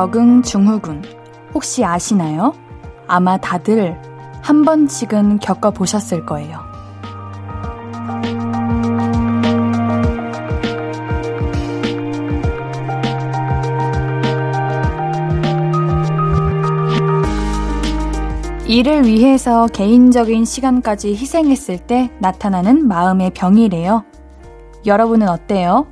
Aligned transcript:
적응 0.00 0.40
증후군 0.40 1.02
혹시 1.52 1.84
아시나요? 1.84 2.54
아마 3.06 3.36
다들 3.36 4.00
한 4.40 4.64
번씩은 4.64 5.40
겪어보셨을 5.40 6.24
거예요. 6.24 6.58
일을 18.66 19.04
위해서 19.04 19.66
개인적인 19.66 20.46
시간까지 20.46 21.14
희생했을 21.14 21.76
때 21.76 22.10
나타나는 22.20 22.88
마음의 22.88 23.32
병이래요. 23.34 24.04
여러분은 24.86 25.28
어때요? 25.28 25.88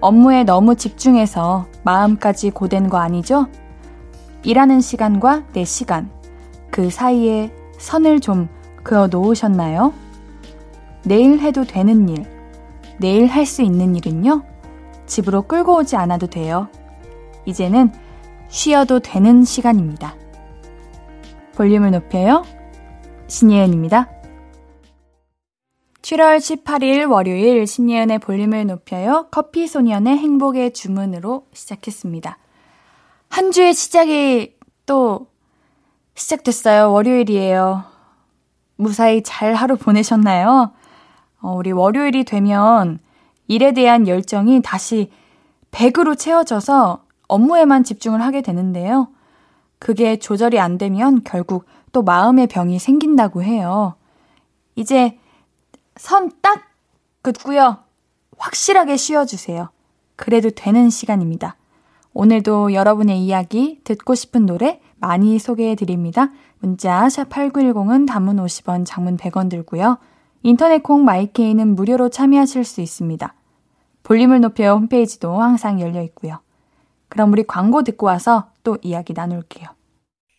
업무에 0.00 0.44
너무 0.44 0.76
집중해서 0.76 1.66
마음까지 1.82 2.50
고된 2.50 2.88
거 2.88 2.98
아니죠? 2.98 3.46
일하는 4.42 4.80
시간과 4.80 5.44
내 5.52 5.64
시간, 5.64 6.10
그 6.70 6.88
사이에 6.90 7.52
선을 7.78 8.20
좀 8.20 8.48
그어 8.82 9.08
놓으셨나요? 9.08 9.92
내일 11.04 11.40
해도 11.40 11.64
되는 11.64 12.08
일, 12.08 12.24
내일 12.98 13.26
할 13.26 13.44
수 13.44 13.62
있는 13.62 13.94
일은요? 13.96 14.42
집으로 15.06 15.42
끌고 15.42 15.76
오지 15.78 15.96
않아도 15.96 16.26
돼요. 16.26 16.68
이제는 17.44 17.92
쉬어도 18.48 19.00
되는 19.00 19.44
시간입니다. 19.44 20.14
볼륨을 21.56 21.90
높여요. 21.90 22.44
신예은입니다. 23.26 24.08
7월 26.10 26.38
18일 26.38 27.08
월요일 27.08 27.68
신예은의 27.68 28.18
볼륨을 28.18 28.66
높여요. 28.66 29.28
커피 29.30 29.68
소년의 29.68 30.18
행복의 30.18 30.72
주문으로 30.72 31.46
시작했습니다. 31.52 32.36
한 33.28 33.52
주의 33.52 33.72
시작이 33.72 34.56
또 34.86 35.28
시작됐어요. 36.16 36.90
월요일이에요. 36.90 37.84
무사히 38.74 39.22
잘 39.22 39.54
하루 39.54 39.76
보내셨나요? 39.76 40.72
어, 41.42 41.54
우리 41.54 41.70
월요일이 41.70 42.24
되면 42.24 42.98
일에 43.46 43.72
대한 43.72 44.08
열정이 44.08 44.62
다시 44.62 45.12
100으로 45.70 46.18
채워져서 46.18 47.04
업무에만 47.28 47.84
집중을 47.84 48.20
하게 48.20 48.42
되는데요. 48.42 49.10
그게 49.78 50.18
조절이 50.18 50.58
안 50.58 50.76
되면 50.76 51.22
결국 51.22 51.66
또 51.92 52.02
마음의 52.02 52.48
병이 52.48 52.80
생긴다고 52.80 53.44
해요. 53.44 53.94
이제 54.74 55.19
선 56.00 56.30
딱 56.40 56.62
긋고요. 57.20 57.76
확실하게 58.38 58.96
쉬어주세요. 58.96 59.68
그래도 60.16 60.48
되는 60.48 60.88
시간입니다. 60.88 61.56
오늘도 62.14 62.72
여러분의 62.72 63.20
이야기, 63.20 63.82
듣고 63.84 64.14
싶은 64.14 64.46
노래 64.46 64.80
많이 64.96 65.38
소개해 65.38 65.74
드립니다. 65.74 66.30
문자 66.58 67.06
샵8910은 67.06 68.08
단문 68.08 68.36
50원, 68.36 68.84
장문 68.86 69.18
100원 69.18 69.50
들고요. 69.50 69.98
인터넷 70.42 70.82
콩 70.82 71.04
마이케이는 71.04 71.76
무료로 71.76 72.08
참여하실 72.08 72.64
수 72.64 72.80
있습니다. 72.80 73.34
볼륨을 74.02 74.40
높여 74.40 74.72
홈페이지도 74.72 75.38
항상 75.42 75.82
열려 75.82 76.00
있고요. 76.04 76.38
그럼 77.10 77.30
우리 77.30 77.44
광고 77.44 77.82
듣고 77.82 78.06
와서 78.06 78.48
또 78.62 78.78
이야기 78.80 79.12
나눌게요. 79.12 79.68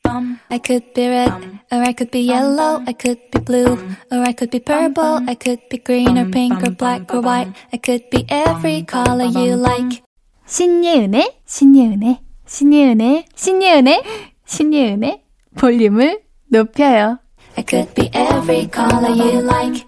I 0.06 0.58
could 0.60 0.94
be 0.94 1.08
red, 1.08 1.32
or 1.72 1.84
I 1.84 1.94
could 1.94 2.12
be 2.12 2.22
yellow, 2.22 2.84
I 2.86 2.94
could 2.94 3.20
be 3.32 3.40
blue, 3.40 3.78
or 4.12 4.20
I 4.20 4.34
could 4.34 4.50
be 4.52 4.60
purple, 4.60 5.22
I 5.28 5.36
could 5.36 5.60
be 5.70 5.78
green 5.78 6.18
or 6.18 6.30
pink 6.30 6.62
or 6.64 6.72
black 6.72 7.14
or 7.14 7.22
white, 7.22 7.54
I 7.72 7.78
could 7.78 8.10
be 8.10 8.26
every 8.30 8.84
color 8.84 9.26
you 9.26 9.56
like. 9.56 10.02
신예은의, 10.46 11.40
신예은의, 11.46 12.20
신예은의, 12.46 13.26
신예은의, 13.36 14.04
신예은의 14.46 15.24
볼륨을 15.58 16.22
높여요. 16.50 17.20
I 17.58 17.64
could 17.68 17.94
be 17.94 18.10
every 18.14 18.70
color 18.74 19.12
you 19.12 19.40
like. 19.44 19.86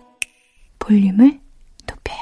볼륨을 0.80 1.40
높여요. 1.88 2.22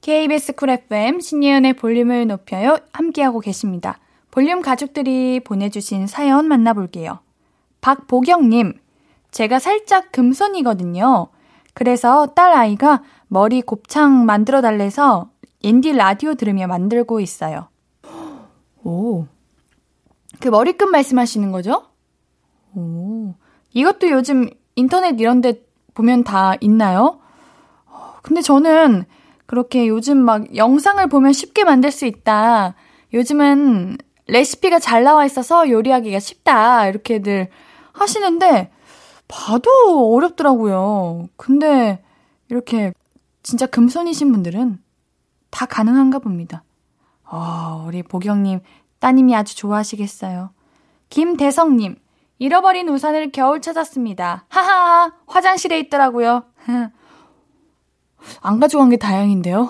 KBS 0.00 0.54
Cool 0.54 0.70
FM 0.70 1.20
신예은의 1.20 1.74
볼륨을 1.74 2.26
높여요. 2.26 2.78
함께하고 2.92 3.40
계십니다. 3.40 4.00
볼륨 4.34 4.62
가족들이 4.62 5.38
보내주신 5.38 6.08
사연 6.08 6.48
만나볼게요. 6.48 7.20
박보경님, 7.80 8.72
제가 9.30 9.60
살짝 9.60 10.10
금손이거든요. 10.10 11.28
그래서 11.72 12.26
딸 12.34 12.52
아이가 12.52 13.04
머리 13.28 13.62
곱창 13.62 14.26
만들어 14.26 14.60
달래서 14.60 15.30
옌디 15.62 15.92
라디오 15.92 16.34
들으며 16.34 16.66
만들고 16.66 17.20
있어요. 17.20 17.68
오. 18.82 19.26
그 20.40 20.48
머리끈 20.48 20.90
말씀하시는 20.90 21.52
거죠? 21.52 21.84
오. 22.74 23.34
이것도 23.72 24.10
요즘 24.10 24.50
인터넷 24.74 25.20
이런 25.20 25.42
데 25.42 25.62
보면 25.94 26.24
다 26.24 26.54
있나요? 26.60 27.20
근데 28.22 28.42
저는 28.42 29.04
그렇게 29.46 29.86
요즘 29.86 30.16
막 30.16 30.56
영상을 30.56 31.06
보면 31.06 31.32
쉽게 31.32 31.62
만들 31.62 31.92
수 31.92 32.04
있다. 32.04 32.74
요즘은 33.12 33.98
레시피가 34.26 34.78
잘 34.78 35.04
나와 35.04 35.24
있어서 35.24 35.68
요리하기가 35.68 36.18
쉽다. 36.18 36.88
이렇게들 36.88 37.48
하시는데, 37.92 38.70
봐도 39.28 40.14
어렵더라고요. 40.14 41.28
근데 41.36 42.02
이렇게 42.48 42.92
진짜 43.42 43.66
금손이신 43.66 44.32
분들은 44.32 44.78
다 45.50 45.66
가능한가 45.66 46.18
봅니다. 46.18 46.64
어, 47.24 47.84
우리 47.86 48.02
보경님, 48.02 48.60
따님이 48.98 49.34
아주 49.34 49.56
좋아하시겠어요. 49.56 50.50
김대성님, 51.10 51.96
잃어버린 52.38 52.88
우산을 52.88 53.32
겨울 53.32 53.60
찾았습니다. 53.60 54.46
하하, 54.48 55.12
화장실에 55.26 55.78
있더라고요. 55.80 56.44
안 58.40 58.60
가져간 58.60 58.88
게 58.90 58.96
다행인데요. 58.96 59.68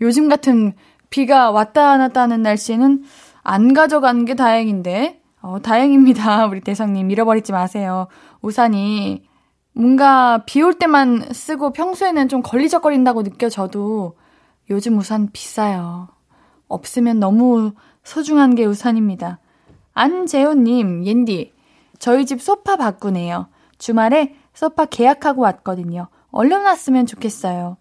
요즘 0.00 0.28
같은 0.28 0.74
비가 1.08 1.50
왔다 1.50 1.98
갔다 1.98 2.22
하는 2.22 2.42
날씨에는 2.42 3.04
안 3.42 3.72
가져간 3.74 4.24
게 4.24 4.34
다행인데. 4.34 5.20
어, 5.42 5.58
다행입니다. 5.62 6.46
우리 6.48 6.60
대성님. 6.60 7.10
잃어버리지 7.10 7.52
마세요. 7.52 8.08
우산이 8.42 9.28
뭔가 9.72 10.42
비 10.46 10.62
올 10.62 10.74
때만 10.74 11.32
쓰고 11.32 11.72
평소에는 11.72 12.28
좀 12.28 12.42
걸리적거린다고 12.42 13.22
느껴져도 13.22 14.16
요즘 14.68 14.98
우산 14.98 15.30
비싸요. 15.32 16.08
없으면 16.68 17.18
너무 17.20 17.72
소중한 18.04 18.54
게 18.54 18.64
우산입니다. 18.64 19.38
안재호님, 19.94 21.06
옌디. 21.06 21.52
저희 21.98 22.26
집 22.26 22.40
소파 22.40 22.76
바꾸네요. 22.76 23.48
주말에 23.78 24.34
소파 24.54 24.84
계약하고 24.84 25.42
왔거든요. 25.42 26.08
얼른 26.30 26.62
왔으면 26.62 27.06
좋겠어요. 27.06 27.76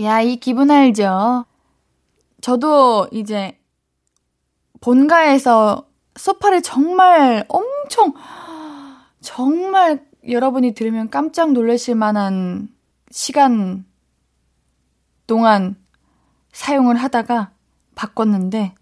야, 0.00 0.20
이 0.20 0.36
기분 0.36 0.70
알죠? 0.70 1.46
저도 2.40 3.08
이제 3.12 3.58
본가에서 4.84 5.86
소파를 6.14 6.60
정말 6.60 7.46
엄청, 7.48 8.12
정말 9.22 10.04
여러분이 10.28 10.74
들으면 10.74 11.08
깜짝 11.08 11.52
놀라실 11.52 11.94
만한 11.94 12.68
시간 13.10 13.86
동안 15.26 15.76
사용을 16.52 16.96
하다가 16.96 17.52
바꿨는데 17.94 18.74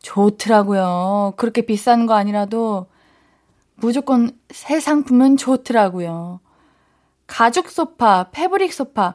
좋더라고요. 0.00 1.34
그렇게 1.36 1.62
비싼 1.62 2.06
거 2.06 2.14
아니라도 2.14 2.86
무조건 3.76 4.36
새 4.50 4.80
상품은 4.80 5.36
좋더라고요. 5.36 6.40
가죽 7.28 7.70
소파, 7.70 8.30
패브릭 8.32 8.72
소파, 8.72 9.14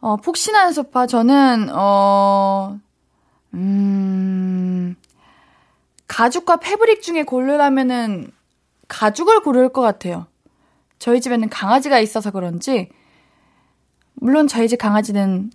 어, 0.00 0.16
푹신한 0.16 0.74
소파, 0.74 1.06
저는, 1.06 1.70
어, 1.74 2.78
음, 3.54 4.96
가죽과 6.08 6.56
패브릭 6.56 7.02
중에 7.02 7.22
고르라면은 7.22 8.32
가죽을 8.88 9.40
고를 9.40 9.68
것 9.68 9.82
같아요. 9.82 10.26
저희 10.98 11.20
집에는 11.20 11.48
강아지가 11.48 12.00
있어서 12.00 12.30
그런지, 12.30 12.90
물론 14.14 14.48
저희 14.48 14.68
집 14.68 14.78
강아지는 14.78 15.52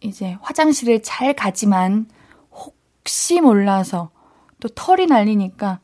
이제 0.00 0.36
화장실을 0.42 1.02
잘 1.02 1.34
가지만 1.34 2.08
혹시 2.52 3.40
몰라서 3.40 4.10
또 4.60 4.68
털이 4.68 5.06
날리니까 5.06 5.80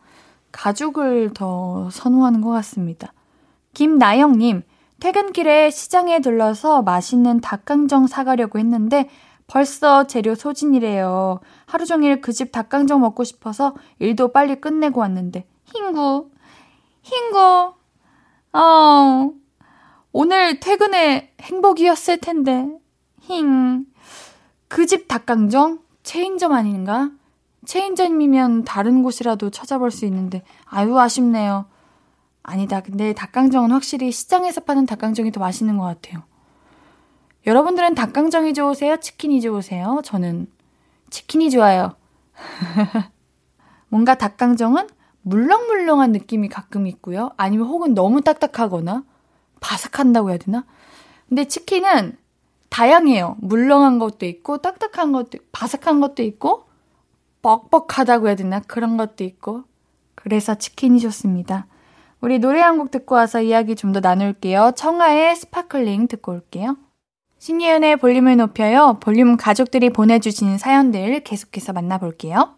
가죽을 0.52 1.32
더 1.34 1.88
선호하는 1.90 2.42
것 2.42 2.50
같습니다. 2.50 3.12
김나영님, 3.74 4.62
퇴근길에 5.00 5.70
시장에 5.70 6.20
들러서 6.20 6.82
맛있는 6.82 7.40
닭강정 7.40 8.06
사가려고 8.06 8.58
했는데 8.58 9.08
벌써 9.52 10.06
재료 10.06 10.34
소진이래요. 10.34 11.40
하루 11.66 11.84
종일 11.84 12.20
그 12.22 12.32
집 12.32 12.52
닭강정 12.52 13.00
먹고 13.02 13.22
싶어서 13.24 13.74
일도 13.98 14.32
빨리 14.32 14.58
끝내고 14.60 15.00
왔는데 15.00 15.46
흰구 15.64 16.30
흰구 17.02 17.74
어 18.54 19.30
오늘 20.12 20.58
퇴근에 20.60 21.34
행복이었을 21.40 22.18
텐데 22.18 22.68
힝 23.28 23.84
그 24.68 24.86
집 24.86 25.06
닭강정 25.06 25.80
체인점 26.02 26.52
아닌가? 26.52 27.10
체인점이면 27.66 28.64
다른 28.64 29.02
곳이라도 29.02 29.50
찾아볼 29.50 29.90
수 29.92 30.04
있는데, 30.06 30.42
아유, 30.64 30.98
아쉽네요. 30.98 31.66
아니다. 32.42 32.80
근데 32.80 33.12
닭강정은 33.12 33.70
확실히 33.70 34.10
시장에서 34.10 34.62
파는 34.62 34.86
닭강정이 34.86 35.30
더 35.30 35.38
맛있는 35.40 35.76
것 35.76 35.84
같아요. 35.84 36.22
여러분들은 37.46 37.94
닭강정이 37.94 38.54
좋으세요? 38.54 38.98
치킨이 38.98 39.40
좋으세요? 39.40 40.00
저는 40.04 40.46
치킨이 41.10 41.50
좋아요. 41.50 41.96
뭔가 43.88 44.14
닭강정은 44.14 44.86
물렁물렁한 45.22 46.12
느낌이 46.12 46.48
가끔 46.48 46.86
있고요. 46.86 47.30
아니면 47.36 47.66
혹은 47.68 47.94
너무 47.94 48.22
딱딱하거나 48.22 49.04
바삭한다고 49.60 50.30
해야 50.30 50.38
되나? 50.38 50.64
근데 51.28 51.44
치킨은 51.46 52.16
다양해요. 52.70 53.36
물렁한 53.40 53.98
것도 53.98 54.24
있고 54.26 54.58
딱딱한 54.58 55.12
것도 55.12 55.38
바삭한 55.52 56.00
것도 56.00 56.22
있고 56.22 56.64
뻑뻑하다고 57.42 58.28
해야 58.28 58.36
되나? 58.36 58.60
그런 58.60 58.96
것도 58.96 59.24
있고. 59.24 59.64
그래서 60.14 60.54
치킨이 60.54 61.00
좋습니다. 61.00 61.66
우리 62.20 62.38
노래 62.38 62.60
한 62.60 62.78
곡 62.78 62.90
듣고 62.92 63.16
와서 63.16 63.42
이야기 63.42 63.74
좀 63.74 63.92
더 63.92 64.00
나눌게요. 64.00 64.72
청하의 64.76 65.36
Sparkling 65.36 66.06
듣고 66.08 66.32
올게요. 66.32 66.76
신예은의 67.42 67.96
볼륨을 67.96 68.36
높여요. 68.36 68.98
볼륨 69.00 69.36
가족들이 69.36 69.90
보내주신 69.90 70.58
사연들 70.58 71.24
계속해서 71.24 71.72
만나볼게요. 71.72 72.54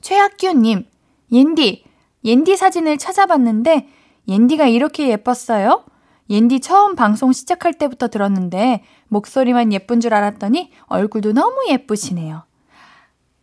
최학규님, 0.00 0.86
옌디, 1.32 1.84
옌디 2.24 2.56
사진을 2.56 2.98
찾아봤는데, 2.98 3.88
옌디가 4.28 4.68
이렇게 4.68 5.08
예뻤어요? 5.08 5.84
옌디 6.30 6.60
처음 6.60 6.94
방송 6.94 7.32
시작할 7.32 7.72
때부터 7.72 8.06
들었는데, 8.06 8.84
목소리만 9.08 9.72
예쁜 9.72 9.98
줄 9.98 10.14
알았더니, 10.14 10.70
얼굴도 10.86 11.32
너무 11.32 11.66
예쁘시네요. 11.68 12.44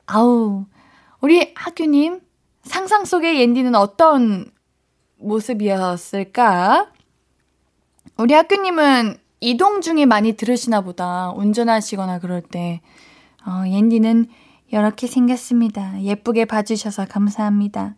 아우, 0.05 0.67
우리 1.19 1.51
학규님, 1.53 2.21
상상 2.63 3.03
속의 3.03 3.41
옌디는 3.41 3.75
어떤 3.75 4.49
모습이었을까? 5.17 6.93
우리 8.15 8.33
학교님은 8.33 9.24
이동 9.39 9.81
중에 9.81 10.05
많이 10.05 10.33
들으시나 10.33 10.81
보다. 10.81 11.31
운전하시거나 11.31 12.19
그럴 12.19 12.41
때. 12.41 12.81
어, 13.45 13.67
옌디는 13.67 14.27
이렇게 14.71 15.07
생겼습니다. 15.07 16.01
예쁘게 16.01 16.45
봐주셔서 16.45 17.05
감사합니다. 17.05 17.95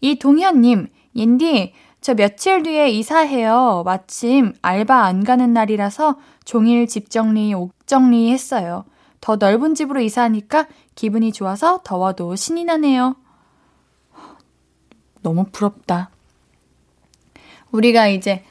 이동현님, 0.00 0.88
옌디, 1.16 1.72
저 2.00 2.14
며칠 2.14 2.62
뒤에 2.62 2.90
이사해요. 2.90 3.82
마침 3.84 4.52
알바 4.62 5.04
안 5.04 5.24
가는 5.24 5.52
날이라서 5.52 6.16
종일 6.44 6.86
집 6.86 7.10
정리, 7.10 7.52
옷 7.54 7.72
정리 7.86 8.30
했어요. 8.30 8.84
더 9.20 9.36
넓은 9.36 9.74
집으로 9.74 10.00
이사하니까 10.00 10.68
기분이 10.94 11.32
좋아서 11.32 11.80
더워도 11.82 12.36
신이 12.36 12.64
나네요. 12.64 13.16
너무 15.22 15.46
부럽다. 15.50 16.10
우리가 17.72 18.06
이제 18.06 18.44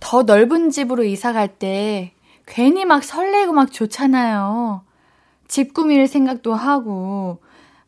더 0.00 0.22
넓은 0.22 0.70
집으로 0.70 1.04
이사 1.04 1.32
갈 1.32 1.58
때 1.58 2.12
괜히 2.46 2.84
막 2.84 3.02
설레고 3.02 3.52
막 3.52 3.72
좋잖아요. 3.72 4.82
집 5.48 5.74
꾸밀 5.74 6.06
생각도 6.06 6.54
하고, 6.54 7.38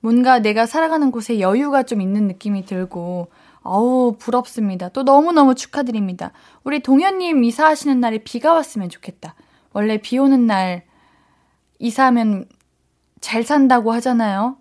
뭔가 0.00 0.40
내가 0.40 0.66
살아가는 0.66 1.10
곳에 1.10 1.40
여유가 1.40 1.84
좀 1.84 2.00
있는 2.00 2.26
느낌이 2.26 2.64
들고, 2.66 3.28
어우, 3.62 4.16
부럽습니다. 4.18 4.88
또 4.88 5.02
너무너무 5.02 5.54
축하드립니다. 5.54 6.32
우리 6.64 6.80
동현님 6.80 7.44
이사하시는 7.44 8.00
날에 8.00 8.18
비가 8.18 8.52
왔으면 8.52 8.88
좋겠다. 8.88 9.34
원래 9.72 9.98
비 9.98 10.18
오는 10.18 10.46
날 10.46 10.84
이사하면 11.78 12.46
잘 13.20 13.42
산다고 13.44 13.92
하잖아요. 13.92 14.56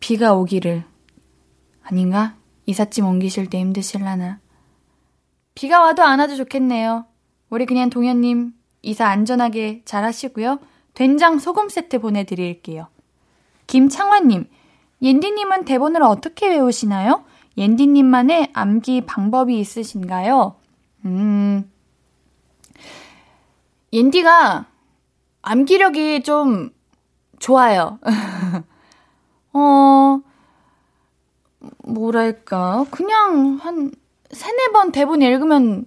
비가 0.00 0.34
오기를. 0.34 0.84
아닌가? 1.82 2.34
이삿짐 2.66 3.06
옮기실 3.06 3.48
때 3.48 3.58
힘드실라나? 3.60 4.40
비가 5.58 5.80
와도 5.80 6.04
안 6.04 6.20
와도 6.20 6.36
좋겠네요. 6.36 7.04
우리 7.50 7.66
그냥 7.66 7.90
동현님 7.90 8.52
이사 8.82 9.08
안전하게 9.08 9.82
잘 9.84 10.04
하시고요. 10.04 10.60
된장 10.94 11.40
소금 11.40 11.68
세트 11.68 11.98
보내드릴게요. 11.98 12.86
김창환님, 13.66 14.48
옌디님은 15.02 15.64
대본을 15.64 16.04
어떻게 16.04 16.48
외우시나요? 16.48 17.24
옌디님만의 17.56 18.50
암기 18.52 19.00
방법이 19.00 19.58
있으신가요? 19.58 20.54
음, 21.06 21.68
옌디가 23.92 24.64
암기력이 25.42 26.22
좀 26.22 26.70
좋아요. 27.40 27.98
어, 29.54 30.20
뭐랄까, 31.82 32.86
그냥 32.92 33.58
한 33.60 33.90
세네 34.30 34.68
번 34.72 34.92
대본 34.92 35.22
읽으면 35.22 35.86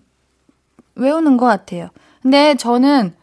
외우는 0.95 1.37
것 1.37 1.45
같아요. 1.45 1.89
근데 2.21 2.55
저는 2.55 3.15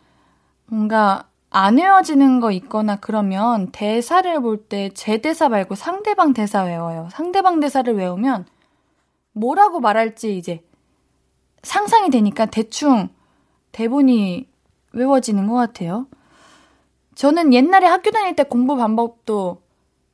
뭔가 0.67 1.29
안 1.51 1.79
외워지는 1.79 2.41
거 2.41 2.51
있거나 2.53 2.97
그러면 2.97 3.71
대사를 3.73 4.41
볼 4.41 4.69
때 4.69 4.91
제 4.95 5.19
대사 5.19 5.49
말고 5.49 5.75
상대방 5.75 6.35
대사 6.35 6.63
외워요. 6.63 7.09
상대방 7.13 7.61
대사를 7.61 7.93
외우면 7.95 8.47
뭐라고 9.33 9.81
말할지 9.81 10.37
이제 10.37 10.63
상상이 11.63 12.11
되니까 12.11 12.47
대충 12.47 13.09
대본이 13.73 14.49
외워지는 14.93 15.47
것 15.49 15.55
같아요. 15.55 16.07
저는 17.15 17.53
옛날에 17.53 17.87
학교 17.87 18.11
다닐 18.11 18.37
때 18.37 18.45
공부 18.45 18.77
방법도 18.77 19.61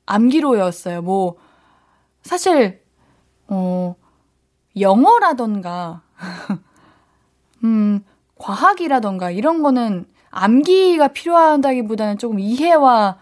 암기로 0.07 0.51
외웠어요. 0.51 1.03
뭐, 1.03 1.37
사실, 2.23 2.83
어, 3.49 3.95
영어라던가, 4.79 6.03
음, 7.65 8.05
과학이라던가 8.37 9.31
이런 9.31 9.63
거는 9.63 10.07
암기가 10.31 11.09
필요하다기보다는 11.09 12.19
조금 12.19 12.39
이해와 12.39 13.19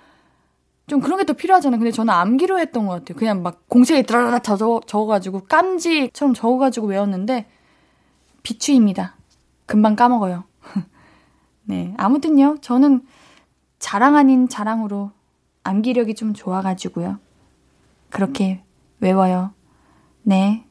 좀 0.87 1.01
그런 1.01 1.19
게 1.19 1.25
더 1.25 1.33
필요하잖아요. 1.35 1.79
근데 1.79 1.93
저는 1.93 2.13
암기로 2.13 2.59
했던 2.59 2.87
것 2.87 2.95
같아요. 2.95 3.17
그냥 3.19 3.43
막 3.43 3.69
공책에 3.69 4.03
드라라 4.03 4.39
적어, 4.41 4.81
적어가지고 4.87 5.45
깜지처럼 5.45 6.35
적어가지고 6.35 6.87
외웠는데 6.89 7.47
비추입니다. 8.43 9.15
금방 9.67 9.95
까먹어요. 9.95 10.45
네. 11.65 11.95
아무튼요. 11.97 12.59
저는 12.61 13.07
자랑 13.79 14.17
아닌 14.17 14.49
자랑으로 14.49 15.13
암기력이 15.65 16.15
좀 16.15 16.35
좋아가지고요. 16.35 17.19
그렇게 18.11 18.63
외워요. 19.01 19.53
네. 20.23 20.65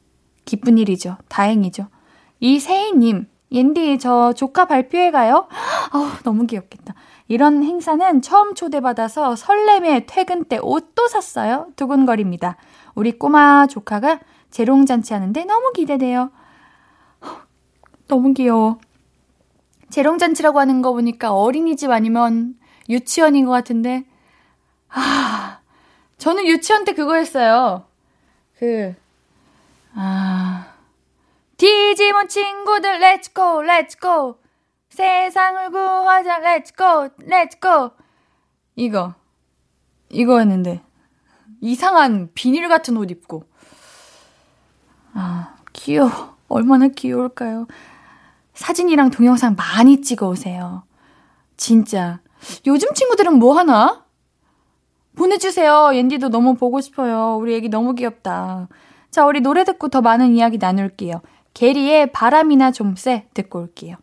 기쁜 0.44 0.78
일이죠. 0.78 1.16
다행이죠. 1.28 1.86
이세희님, 2.40 3.28
옌디, 3.52 3.98
저 3.98 4.32
조카 4.32 4.64
발표회 4.64 5.10
가요? 5.10 5.46
어우, 5.92 6.08
너무 6.24 6.46
귀엽겠다. 6.46 6.94
이런 7.28 7.62
행사는 7.62 8.20
처음 8.22 8.54
초대받아서 8.54 9.36
설렘에 9.36 10.06
퇴근 10.06 10.44
때 10.44 10.58
옷도 10.60 11.08
샀어요. 11.08 11.68
두근거립니다. 11.76 12.56
우리 12.94 13.12
꼬마 13.12 13.66
조카가 13.66 14.20
재롱잔치 14.50 15.14
하는데 15.14 15.44
너무 15.44 15.72
기대돼요. 15.72 16.30
너무 18.08 18.34
귀여워. 18.34 18.78
재롱잔치라고 19.88 20.58
하는 20.58 20.82
거 20.82 20.92
보니까 20.92 21.32
어린이집 21.32 21.90
아니면 21.90 22.54
유치원인 22.88 23.46
것 23.46 23.52
같은데, 23.52 24.04
아, 24.88 25.60
저는 26.18 26.46
유치원 26.46 26.84
때 26.84 26.92
그거 26.94 27.14
했어요. 27.14 27.84
그, 28.58 28.94
아. 29.94 30.66
디지몬 31.56 32.28
친구들, 32.28 32.98
let's 33.00 33.39
go, 33.39 33.62
let's 33.62 34.11
go. 34.11 34.40
세상을 34.88 35.70
구하자, 35.70 36.38
let's 36.38 36.82
go, 36.82 37.08
let's 37.18 37.63
go. 37.63 37.90
이거. 38.76 39.14
이거 40.08 40.38
했는데. 40.38 40.82
이상한 41.60 42.30
비닐 42.34 42.68
같은 42.68 42.96
옷 42.96 43.10
입고. 43.10 43.44
아, 45.14 45.54
귀여워. 45.72 46.36
얼마나 46.48 46.88
귀여울까요? 46.88 47.66
사진이랑 48.54 49.10
동영상 49.10 49.54
많이 49.56 50.02
찍어 50.02 50.28
오세요. 50.28 50.82
진짜. 51.56 52.20
요즘 52.66 52.92
친구들은 52.92 53.38
뭐 53.38 53.56
하나? 53.56 54.04
보내주세요. 55.16 55.94
옌디도 55.94 56.28
너무 56.30 56.54
보고 56.54 56.80
싶어요. 56.80 57.36
우리 57.36 57.54
애기 57.54 57.68
너무 57.68 57.94
귀엽다. 57.94 58.68
자, 59.12 59.26
우리 59.26 59.40
노래 59.40 59.62
듣고 59.64 59.88
더 59.88 60.00
많은 60.00 60.34
이야기 60.34 60.56
나눌게요. 60.58 61.20
게리의 61.54 62.10
바람이나 62.12 62.70
좀 62.72 62.94
쎄 62.96 63.26
듣고 63.34 63.60
올게요. 63.60 63.96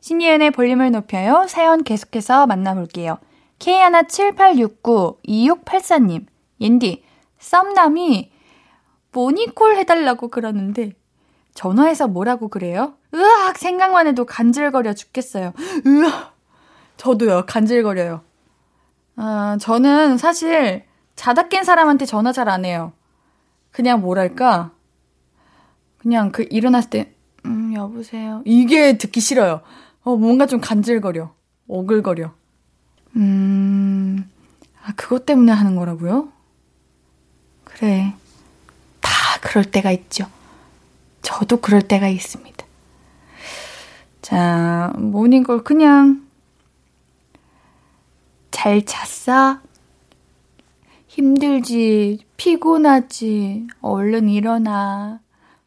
신예은의 0.00 0.50
볼륨을 0.50 0.90
높여요. 0.92 1.46
사연 1.48 1.82
계속해서 1.82 2.46
만나볼게요. 2.46 3.16
K17869-2684님, 3.58 6.26
옌디, 6.60 7.02
썸남이 7.38 8.30
모니콜 9.12 9.76
해달라고 9.76 10.28
그러는데, 10.28 10.92
전화해서 11.54 12.06
뭐라고 12.06 12.48
그래요? 12.48 12.94
으악! 13.14 13.56
생각만 13.58 14.06
해도 14.06 14.24
간질거려 14.26 14.92
죽겠어요. 14.94 15.52
으악! 15.86 16.36
저도요, 16.98 17.44
간질거려요. 17.46 18.20
아, 19.16 19.56
저는 19.60 20.16
사실 20.18 20.84
자다 21.16 21.48
깬 21.48 21.64
사람한테 21.64 22.04
전화 22.06 22.30
잘 22.32 22.48
안 22.48 22.64
해요. 22.66 22.92
그냥 23.70 24.00
뭐랄까. 24.00 24.72
그냥 25.98 26.32
그 26.32 26.46
일어났을 26.50 26.90
때, 26.90 27.14
음, 27.44 27.74
여보세요. 27.74 28.42
이게 28.44 28.96
듣기 28.98 29.20
싫어요. 29.20 29.60
어, 30.02 30.16
뭔가 30.16 30.46
좀 30.46 30.60
간질거려. 30.60 31.32
오글거려. 31.66 32.32
음, 33.16 34.28
아, 34.82 34.92
그것 34.96 35.26
때문에 35.26 35.52
하는 35.52 35.76
거라고요? 35.76 36.32
그래. 37.64 38.14
다 39.00 39.10
그럴 39.40 39.64
때가 39.64 39.90
있죠. 39.92 40.26
저도 41.22 41.58
그럴 41.58 41.82
때가 41.82 42.08
있습니다. 42.08 42.66
자, 44.22 44.92
모닝콜 44.96 45.64
그냥 45.64 46.26
잘 48.50 48.84
잤어? 48.84 49.60
힘들지, 51.20 52.18
피곤하지, 52.38 53.66
얼른 53.82 54.30
일어나. 54.30 55.20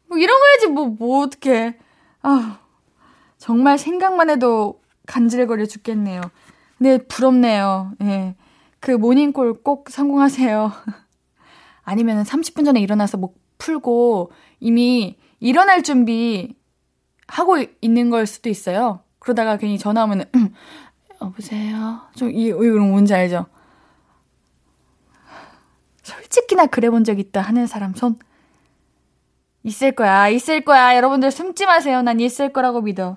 뭐 0.08 0.18
이런 0.18 0.36
거 0.36 0.46
해야지, 0.46 0.66
뭐, 0.66 0.86
뭐, 0.86 1.24
어떡해. 1.24 1.76
아 2.22 2.58
정말 3.38 3.78
생각만 3.78 4.30
해도 4.30 4.80
간질거려 5.06 5.66
죽겠네요. 5.66 6.22
근데 6.76 6.98
부럽네요. 7.06 7.92
예. 8.02 8.34
그 8.80 8.90
모닝콜 8.90 9.62
꼭 9.62 9.90
성공하세요. 9.90 10.72
아니면 11.84 12.24
30분 12.24 12.64
전에 12.64 12.80
일어나서 12.80 13.16
목 13.16 13.38
풀고 13.58 14.32
이미 14.58 15.16
일어날 15.38 15.84
준비 15.84 16.56
하고 17.28 17.58
있는 17.80 18.10
걸 18.10 18.26
수도 18.26 18.48
있어요. 18.48 19.04
그러다가 19.20 19.56
괜히 19.56 19.78
전화 19.78 20.02
오면은, 20.02 20.24
음, 20.34 20.52
여보세요? 21.22 22.00
좀, 22.16 22.32
이, 22.32 22.46
이런 22.46 22.90
뭔지 22.90 23.14
알죠? 23.14 23.46
솔직히나 26.34 26.66
그래 26.66 26.90
본 26.90 27.04
적 27.04 27.18
있다 27.18 27.40
하는 27.40 27.66
사람 27.66 27.94
손. 27.94 28.18
있을 29.62 29.92
거야, 29.92 30.28
있을 30.28 30.62
거야. 30.62 30.96
여러분들 30.96 31.30
숨지 31.30 31.64
마세요. 31.66 32.02
난 32.02 32.20
있을 32.20 32.52
거라고 32.52 32.82
믿어. 32.82 33.16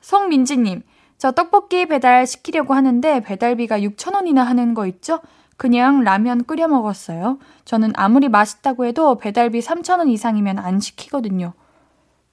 송민지님, 0.00 0.82
저 1.18 1.32
떡볶이 1.32 1.86
배달 1.86 2.26
시키려고 2.26 2.74
하는데 2.74 3.20
배달비가 3.20 3.80
6,000원이나 3.80 4.38
하는 4.44 4.74
거 4.74 4.86
있죠? 4.86 5.20
그냥 5.56 6.02
라면 6.02 6.44
끓여 6.44 6.66
먹었어요. 6.68 7.38
저는 7.64 7.92
아무리 7.94 8.28
맛있다고 8.28 8.86
해도 8.86 9.16
배달비 9.16 9.60
3,000원 9.60 10.08
이상이면 10.10 10.58
안 10.58 10.80
시키거든요. 10.80 11.52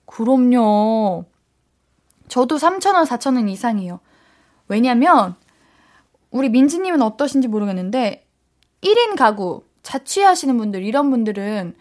그럼요. 0.05 1.25
저도 2.27 2.57
3,000원, 2.57 3.05
4,000원 3.05 3.49
이상이에요. 3.49 3.99
왜냐면, 4.67 5.35
우리 6.31 6.49
민지님은 6.49 7.01
어떠신지 7.01 7.47
모르겠는데, 7.47 8.25
1인 8.81 9.15
가구, 9.17 9.63
자취하시는 9.83 10.57
분들, 10.57 10.83
이런 10.83 11.11
분들은 11.11 11.75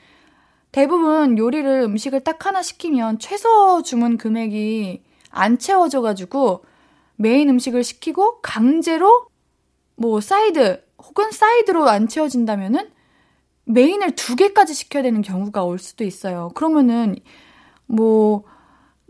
대부분 0.72 1.38
요리를 1.38 1.68
음식을 1.82 2.20
딱 2.20 2.44
하나 2.46 2.62
시키면 2.62 3.18
최소 3.18 3.82
주문 3.82 4.18
금액이 4.18 5.02
안 5.30 5.58
채워져가지고 5.58 6.64
메인 7.16 7.48
음식을 7.48 7.84
시키고 7.84 8.40
강제로 8.40 9.26
뭐 9.96 10.20
사이드 10.20 10.82
혹은 10.98 11.30
사이드로 11.30 11.88
안 11.88 12.08
채워진다면은 12.08 12.90
메인을 13.64 14.12
두 14.16 14.34
개까지 14.34 14.74
시켜야 14.74 15.02
되는 15.02 15.22
경우가 15.22 15.62
올 15.64 15.78
수도 15.78 16.04
있어요. 16.04 16.50
그러면은 16.54 17.16
뭐 17.86 18.44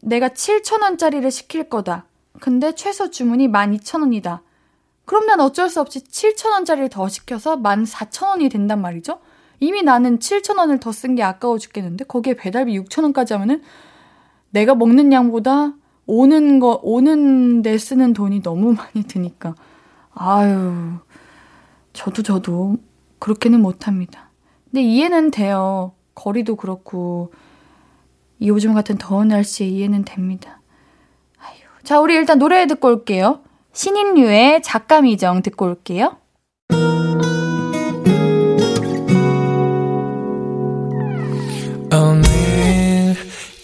내가 0.02 0.28
7,000원짜리를 0.28 1.30
시킬 1.30 1.68
거다. 1.68 2.06
근데 2.40 2.74
최소 2.74 3.10
주문이 3.10 3.48
12,000원이다. 3.48 4.40
난 5.26 5.40
어쩔 5.40 5.68
수 5.68 5.80
없이 5.80 6.00
7,000원짜리를 6.04 6.90
더 6.90 7.08
시켜서 7.08 7.56
14,000원이 7.56 8.50
된단 8.50 8.80
말이죠. 8.80 9.18
이미 9.60 9.82
나는 9.82 10.18
7,000원을 10.18 10.80
더 10.80 10.90
쓴 10.92 11.14
게 11.14 11.22
아까워 11.22 11.58
죽겠는데 11.58 12.04
거기에 12.04 12.34
배달비 12.34 12.78
6,000원까지 12.80 13.32
하면은 13.32 13.62
내가 14.50 14.74
먹는 14.74 15.12
양보다 15.12 15.74
오는 16.06 16.58
거 16.60 16.80
오는 16.82 17.62
데 17.62 17.78
쓰는 17.78 18.12
돈이 18.12 18.42
너무 18.42 18.72
많이 18.74 19.04
드니까 19.06 19.54
아유 20.14 20.98
저도 21.92 22.22
저도 22.22 22.76
그렇게는 23.18 23.60
못 23.60 23.86
합니다. 23.86 24.30
근데 24.70 24.82
이해는 24.82 25.30
돼요. 25.30 25.92
거리도 26.14 26.56
그렇고 26.56 27.32
요즘 28.40 28.74
같은 28.74 28.98
더운 28.98 29.28
날씨에 29.28 29.66
이해는 29.68 30.04
됩니다. 30.04 30.60
아유. 31.38 31.58
자, 31.84 32.00
우리 32.00 32.14
일단 32.14 32.38
노래 32.38 32.66
듣고 32.66 32.88
올게요. 32.88 33.42
신인류의 33.72 34.62
작가 34.62 35.00
미정 35.00 35.42
듣고 35.42 35.66
올게요. 35.66 36.16
오늘 41.92 43.16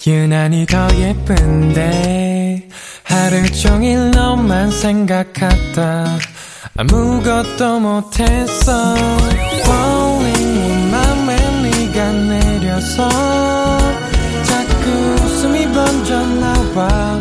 유난히 0.07 0.67
더 0.67 0.89
예쁜데 0.97 2.69
하루 3.05 3.51
종일 3.53 4.11
너만 4.11 4.71
생각하다. 4.71 6.19
아무것도 6.77 7.81
못했어. 7.81 8.95
Falling 9.65 10.91
맘에 10.91 11.37
네가 11.63 12.13
내려서 12.13 13.09
번져 15.79 16.27
나와 16.27 17.21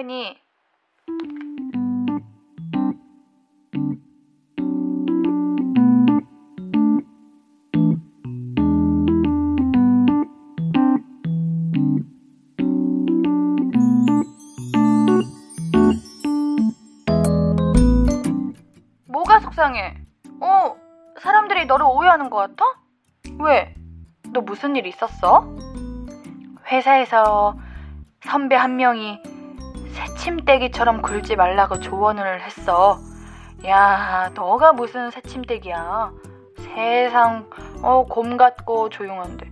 예은이. 0.00 0.36
뭐가 19.06 19.40
속상해? 19.40 19.96
어, 20.40 20.76
사람들이 21.20 21.66
너를 21.66 21.84
오해하는 21.86 22.30
것 22.30 22.36
같아? 22.38 22.64
왜? 23.38 23.74
너 24.32 24.40
무슨 24.40 24.76
일 24.76 24.86
있었어? 24.86 25.54
회사에서 26.70 27.58
선배 28.22 28.54
한 28.54 28.76
명이 28.76 29.29
새침대기처럼 29.94 31.02
굴지 31.02 31.36
말라고 31.36 31.80
조언을 31.80 32.42
했어. 32.42 32.98
야, 33.66 34.30
너가 34.34 34.72
무슨 34.72 35.10
새침대기야. 35.10 36.12
세상, 36.58 37.48
어, 37.82 38.04
곰 38.06 38.36
같고 38.36 38.88
조용한데. 38.88 39.50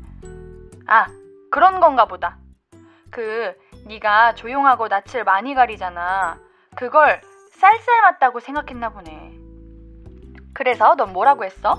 아, 0.87 1.07
그런 1.51 1.81
건가 1.81 2.07
보다. 2.07 2.39
그, 3.11 3.55
네가 3.87 4.35
조용하고 4.35 4.89
낯을 4.89 5.25
많이 5.25 5.55
가리잖아. 5.55 6.39
그걸 6.75 7.21
쌀쌀 7.53 8.03
맞다고 8.03 8.41
생각했나 8.41 8.91
보네. 8.91 9.35
그래서 10.55 10.95
넌 10.97 11.13
뭐라고 11.13 11.45
했어? 11.45 11.79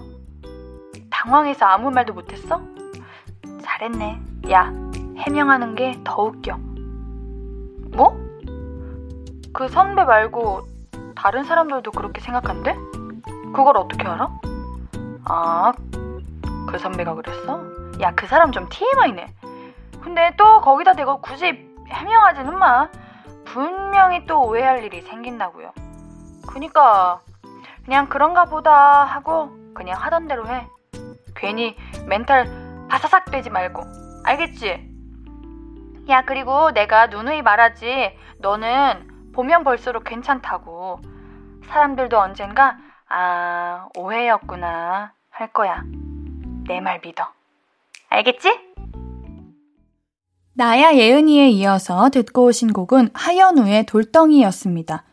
당황해서 1.10 1.66
아무 1.66 1.92
말도 1.92 2.14
못했어? 2.14 2.62
잘했네. 3.62 4.20
야, 4.52 4.72
해명하는 5.18 5.76
게 5.76 6.00
더 6.04 6.24
웃겨. 6.24 6.58
뭐? 7.96 8.29
그 9.60 9.68
선배 9.68 10.06
말고 10.06 10.62
다른 11.18 11.44
사람들도 11.44 11.92
그렇게 11.92 12.22
생각한대? 12.22 12.78
그걸 13.54 13.76
어떻게 13.76 14.08
알아? 14.08 14.30
아, 15.26 15.74
그 16.70 16.80
선배가 16.80 17.14
그랬어? 17.16 17.62
야, 18.00 18.14
그 18.16 18.26
사람 18.26 18.54
좀 18.54 18.70
TMI네. 18.70 19.28
근데 20.02 20.34
또 20.38 20.62
거기다 20.62 20.94
대고 20.94 21.20
굳이 21.20 21.70
해명하지는 21.90 22.58
마. 22.58 22.88
분명히 23.44 24.26
또 24.26 24.48
오해할 24.48 24.82
일이 24.86 25.02
생긴다고요. 25.02 25.74
그니까 26.48 27.20
그냥 27.84 28.08
그런가 28.08 28.46
보다 28.46 29.04
하고 29.04 29.52
그냥 29.74 29.98
하던 30.00 30.30
대로 30.30 30.48
해. 30.48 30.70
괜히 31.36 31.76
멘탈 32.08 32.48
바사삭 32.90 33.26
되지 33.26 33.50
말고. 33.50 33.84
알겠지? 34.24 34.90
야, 36.08 36.24
그리고 36.24 36.72
내가 36.72 37.08
누누이 37.08 37.42
말하지. 37.42 38.18
너는 38.40 39.19
보면 39.34 39.64
볼수록 39.64 40.04
괜찮다고. 40.06 41.00
사람들도 41.68 42.18
언젠가, 42.18 42.78
아, 43.08 43.88
오해였구나, 43.98 45.14
할 45.30 45.54
거야. 45.54 45.84
내 46.68 46.80
말 46.82 47.00
믿어. 47.04 47.28
알겠지? 48.10 48.50
나야 50.54 50.94
예은이에 50.94 51.50
이어서 51.50 52.10
듣고 52.10 52.46
오신 52.46 52.74
곡은 52.74 53.10
하연우의 53.14 53.86
돌덩이였습니다. 53.86 55.04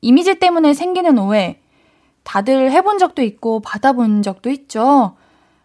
이미지 0.00 0.38
때문에 0.38 0.72
생기는 0.72 1.18
오해, 1.18 1.60
다들 2.24 2.70
해본 2.70 2.98
적도 2.98 3.22
있고 3.22 3.60
받아본 3.60 4.22
적도 4.22 4.50
있죠. 4.50 5.16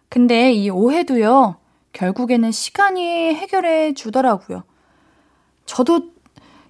근데 0.08 0.52
이 0.52 0.68
오해도요, 0.70 1.56
결국에는 1.92 2.50
시간이 2.50 3.34
해결해 3.34 3.94
주더라고요. 3.94 4.64
저도 5.64 6.11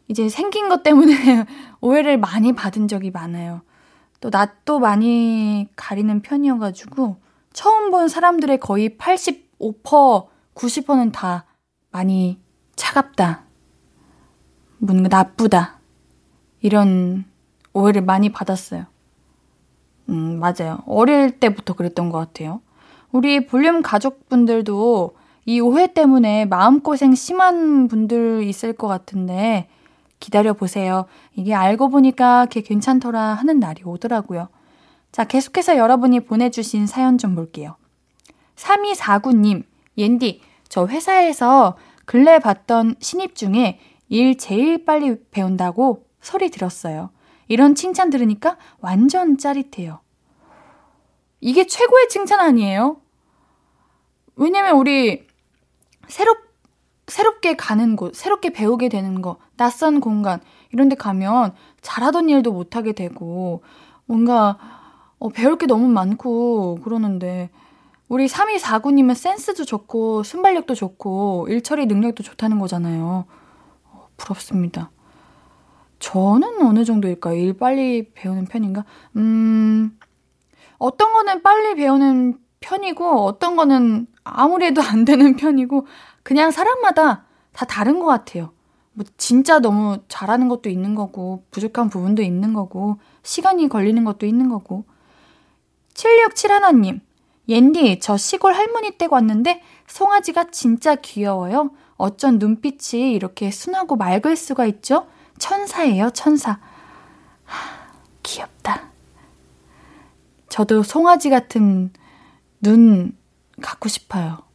이제 0.09 0.28
생긴 0.28 0.68
것 0.68 0.82
때문에 0.82 1.14
오해를 1.80 2.18
많이 2.18 2.52
받은 2.52 2.88
적이 2.88 3.11
많아요. 3.11 3.62
또 4.21 4.30
낯도 4.30 4.78
많이 4.78 5.68
가리는 5.75 6.21
편이어가지고 6.21 7.16
처음 7.52 7.90
본 7.90 8.09
사람들의 8.09 8.61
거의 8.61 8.97
85%, 8.97 10.28
90%는 10.54 11.12
다 11.12 11.44
많이 11.90 12.40
차갑다. 12.76 13.44
뭔가 14.78 15.09
나쁘다. 15.09 15.80
이런 16.61 17.25
오해를 17.73 18.02
많이 18.02 18.30
받았어요. 18.30 18.87
음, 20.09 20.40
맞아요. 20.40 20.80
어릴 20.87 21.38
때부터 21.38 21.75
그랬던 21.75 22.11
것 22.11 22.18
같아요. 22.18 22.61
우리 23.11 23.47
볼륨 23.47 23.82
가족분들도 23.82 25.16
이 25.44 25.61
오해 25.61 25.92
때문에 25.92 26.44
마음고생 26.47 27.14
심한 27.14 27.88
분들 27.88 28.44
있을 28.44 28.73
것 28.73 28.87
같은데 28.88 29.68
기다려 30.22 30.52
보세요. 30.52 31.06
이게 31.34 31.52
알고 31.52 31.88
보니까 31.88 32.46
걔 32.46 32.62
괜찮더라 32.62 33.20
하는 33.20 33.58
날이 33.58 33.82
오더라고요. 33.84 34.48
자, 35.10 35.24
계속해서 35.24 35.76
여러분이 35.76 36.20
보내주신 36.20 36.86
사연 36.86 37.18
좀 37.18 37.34
볼게요. 37.34 37.76
3249님, 38.54 39.64
옌디, 39.98 40.40
저 40.68 40.86
회사에서 40.86 41.76
근래 42.06 42.38
봤던 42.38 42.94
신입 43.00 43.34
중에 43.34 43.80
일 44.08 44.38
제일 44.38 44.84
빨리 44.84 45.16
배운다고 45.32 46.06
소리 46.20 46.50
들었어요. 46.50 47.10
이런 47.48 47.74
칭찬 47.74 48.08
들으니까 48.08 48.56
완전 48.78 49.36
짜릿해요. 49.36 50.00
이게 51.40 51.66
최고의 51.66 52.08
칭찬 52.08 52.38
아니에요? 52.38 53.00
왜냐면 54.36 54.76
우리 54.76 55.26
새롭, 56.06 56.38
새롭게 57.06 57.56
가는 57.56 57.97
곳, 57.97 58.14
새롭게 58.14 58.50
배우게 58.50 58.88
되는 58.88 59.23
거, 59.23 59.37
낯선 59.56 60.00
공간, 60.00 60.40
이런 60.73 60.88
데 60.88 60.97
가면 60.97 61.54
잘하던 61.80 62.28
일도 62.28 62.52
못하게 62.52 62.92
되고, 62.92 63.62
뭔가, 64.06 64.59
어, 65.18 65.29
배울 65.29 65.59
게 65.59 65.66
너무 65.66 65.88
많고, 65.88 66.81
그러는데, 66.83 67.50
우리 68.09 68.26
3249님은 68.26 69.14
센스도 69.14 69.64
좋고, 69.64 70.22
순발력도 70.22 70.74
좋고, 70.74 71.46
일처리 71.48 71.87
능력도 71.87 72.22
좋다는 72.22 72.59
거잖아요. 72.59 73.24
어, 73.85 74.09
부럽습니다. 74.16 74.90
저는 75.98 76.66
어느 76.66 76.85
정도일까요? 76.85 77.37
일 77.37 77.57
빨리 77.57 78.12
배우는 78.12 78.46
편인가? 78.46 78.85
음, 79.16 79.98
어떤 80.79 81.12
거는 81.12 81.42
빨리 81.42 81.74
배우는 81.74 82.38
편이고, 82.61 83.24
어떤 83.24 83.57
거는 83.57 84.07
아무리 84.24 84.66
해도 84.66 84.83
안 84.83 85.05
되는 85.05 85.37
편이고, 85.37 85.87
그냥 86.22 86.50
사람마다 86.50 87.24
다 87.52 87.66
다른 87.66 88.00
것 88.00 88.06
같아요. 88.06 88.52
뭐, 88.94 89.04
진짜 89.16 89.58
너무 89.58 89.98
잘하는 90.08 90.48
것도 90.48 90.68
있는 90.68 90.94
거고, 90.94 91.44
부족한 91.50 91.88
부분도 91.88 92.22
있는 92.22 92.52
거고, 92.52 92.98
시간이 93.22 93.68
걸리는 93.68 94.04
것도 94.04 94.26
있는 94.26 94.48
거고. 94.48 94.85
7671님, 95.94 97.00
옌디, 97.48 98.00
저 98.00 98.16
시골 98.16 98.52
할머니 98.54 98.92
댁 98.92 99.12
왔는데, 99.12 99.62
송아지가 99.87 100.50
진짜 100.50 100.94
귀여워요. 100.94 101.70
어쩐 101.96 102.38
눈빛이 102.38 103.12
이렇게 103.12 103.50
순하고 103.50 103.96
맑을 103.96 104.37
수가 104.37 104.66
있죠? 104.66 105.06
천사예요, 105.38 106.11
천사. 106.11 106.61
하, 107.44 107.88
귀엽다. 108.22 108.90
저도 110.48 110.82
송아지 110.82 111.30
같은 111.30 111.92
눈 112.61 113.16
갖고 113.61 113.88
싶어요. 113.88 114.51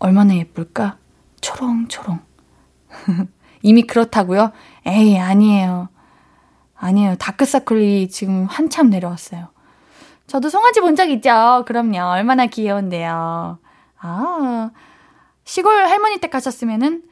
얼마나 0.00 0.34
예쁠까? 0.36 0.98
초롱초롱. 1.40 2.18
이미 3.62 3.82
그렇다고요? 3.82 4.52
에이, 4.86 5.18
아니에요. 5.18 5.88
아니에요. 6.74 7.14
다크서클이 7.16 8.08
지금 8.08 8.46
한참 8.46 8.90
내려왔어요. 8.90 9.48
저도 10.26 10.48
송아지 10.48 10.80
본 10.80 10.96
적 10.96 11.10
있죠? 11.10 11.64
그럼요. 11.66 11.98
얼마나 12.12 12.46
귀여운데요. 12.46 13.58
아, 14.00 14.70
시골 15.44 15.72
할머니 15.86 16.18
댁 16.18 16.30
가셨으면은 16.30 17.02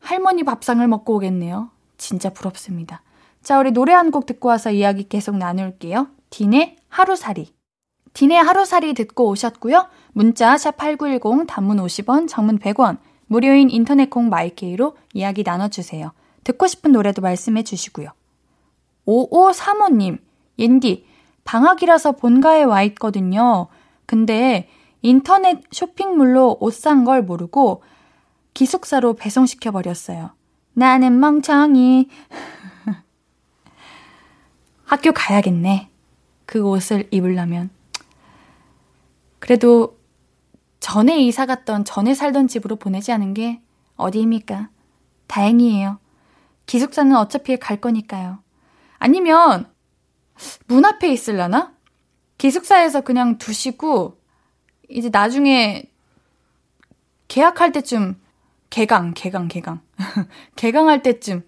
할머니 0.00 0.44
밥상을 0.44 0.86
먹고 0.86 1.16
오겠네요. 1.16 1.70
진짜 1.96 2.30
부럽습니다. 2.30 3.02
자, 3.42 3.58
우리 3.58 3.70
노래 3.72 3.92
한 3.94 4.10
곡 4.10 4.26
듣고 4.26 4.48
와서 4.48 4.70
이야기 4.70 5.08
계속 5.08 5.36
나눌게요. 5.36 6.08
딘의 6.30 6.76
하루살이. 6.88 7.52
딘의 8.16 8.42
하루살이 8.42 8.94
듣고 8.94 9.28
오셨고요. 9.28 9.88
문자 10.14 10.56
샵 10.56 10.78
8910 10.78 11.46
단문 11.46 11.76
50원, 11.76 12.26
장문 12.26 12.58
100원, 12.58 12.96
무료인 13.26 13.68
인터넷 13.68 14.08
콩 14.08 14.30
my 14.30 14.56
K로 14.56 14.96
이야기 15.12 15.44
나눠 15.44 15.68
주세요. 15.68 16.12
듣고 16.42 16.66
싶은 16.66 16.92
노래도 16.92 17.20
말씀해 17.20 17.62
주시고요. 17.62 18.08
5535님, 19.06 20.18
옌디, 20.58 21.04
방학이라서 21.44 22.12
본가에 22.12 22.62
와 22.62 22.82
있거든요. 22.84 23.66
근데 24.06 24.70
인터넷 25.02 25.62
쇼핑몰로 25.70 26.56
옷 26.60 26.72
산 26.72 27.04
걸 27.04 27.22
모르고 27.22 27.82
기숙사로 28.54 29.12
배송시켜 29.12 29.72
버렸어요. 29.72 30.30
나는 30.72 31.20
멍청이. 31.20 32.08
학교 34.86 35.12
가야겠네. 35.12 35.90
그 36.46 36.62
옷을 36.66 37.08
입으려면. 37.10 37.75
그래도 39.46 39.96
전에 40.80 41.20
이사 41.20 41.46
갔던 41.46 41.84
전에 41.84 42.14
살던 42.14 42.48
집으로 42.48 42.74
보내지 42.74 43.12
않은 43.12 43.32
게 43.32 43.62
어디입니까? 43.94 44.70
다행이에요. 45.28 46.00
기숙사는 46.66 47.14
어차피 47.14 47.56
갈 47.56 47.80
거니까요. 47.80 48.40
아니면 48.98 49.70
문 50.66 50.84
앞에 50.84 51.12
있을라나? 51.12 51.72
기숙사에서 52.38 53.02
그냥 53.02 53.38
두시고 53.38 54.20
이제 54.88 55.10
나중에 55.10 55.84
계약할 57.28 57.70
때쯤 57.70 58.20
개강, 58.70 59.14
개강, 59.14 59.46
개강. 59.46 59.80
개강할 60.56 61.04
때쯤 61.04 61.46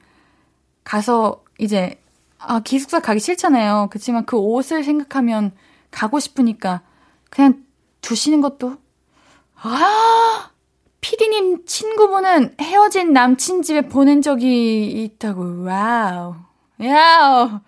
가서 0.85 1.43
이제 1.59 2.01
아, 2.39 2.61
기숙사 2.61 3.01
가기 3.01 3.19
싫잖아요. 3.19 3.89
그렇지만 3.91 4.25
그 4.25 4.37
옷을 4.37 4.85
생각하면 4.85 5.51
가고 5.91 6.21
싶으니까 6.21 6.83
그냥 7.29 7.67
두시는 8.01 8.41
것도 8.41 8.77
아! 9.61 10.51
피디님 11.01 11.65
친구분은 11.65 12.57
헤어진 12.61 13.13
남친 13.13 13.63
집에 13.63 13.83
보낸 13.83 14.21
적이 14.21 15.05
있다고. 15.05 15.65
Wow. 15.65 16.35
야우. 16.83 17.61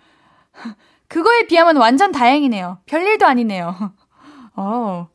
그거에 1.07 1.47
비하면 1.47 1.77
완전 1.77 2.11
다행이네요. 2.11 2.79
별일도 2.85 3.25
아니네요. 3.25 3.93
어. 4.55 5.07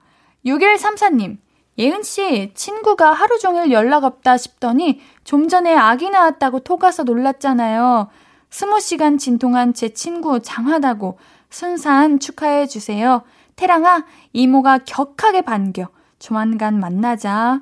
6134님. 0.44 1.38
예은씨, 1.79 2.52
친구가 2.55 3.12
하루 3.12 3.38
종일 3.38 3.70
연락 3.70 4.05
없다 4.05 4.38
싶더니 4.38 5.00
좀 5.24 5.48
전에 5.48 5.74
아기 5.74 6.09
낳았다고 6.09 6.61
톡와서 6.61 7.02
놀랐잖아요. 7.05 8.09
스무 8.48 8.81
시간 8.81 9.18
진통한 9.18 9.74
제 9.74 9.90
친구 9.90 10.40
장하다고 10.40 11.18
순산 11.50 12.18
축하해 12.18 12.66
주세요. 12.66 13.22
태랑아, 13.57 14.05
이모가 14.33 14.79
격하게 14.79 15.42
반겨. 15.42 15.88
조만간 16.19 16.79
만나자. 16.79 17.61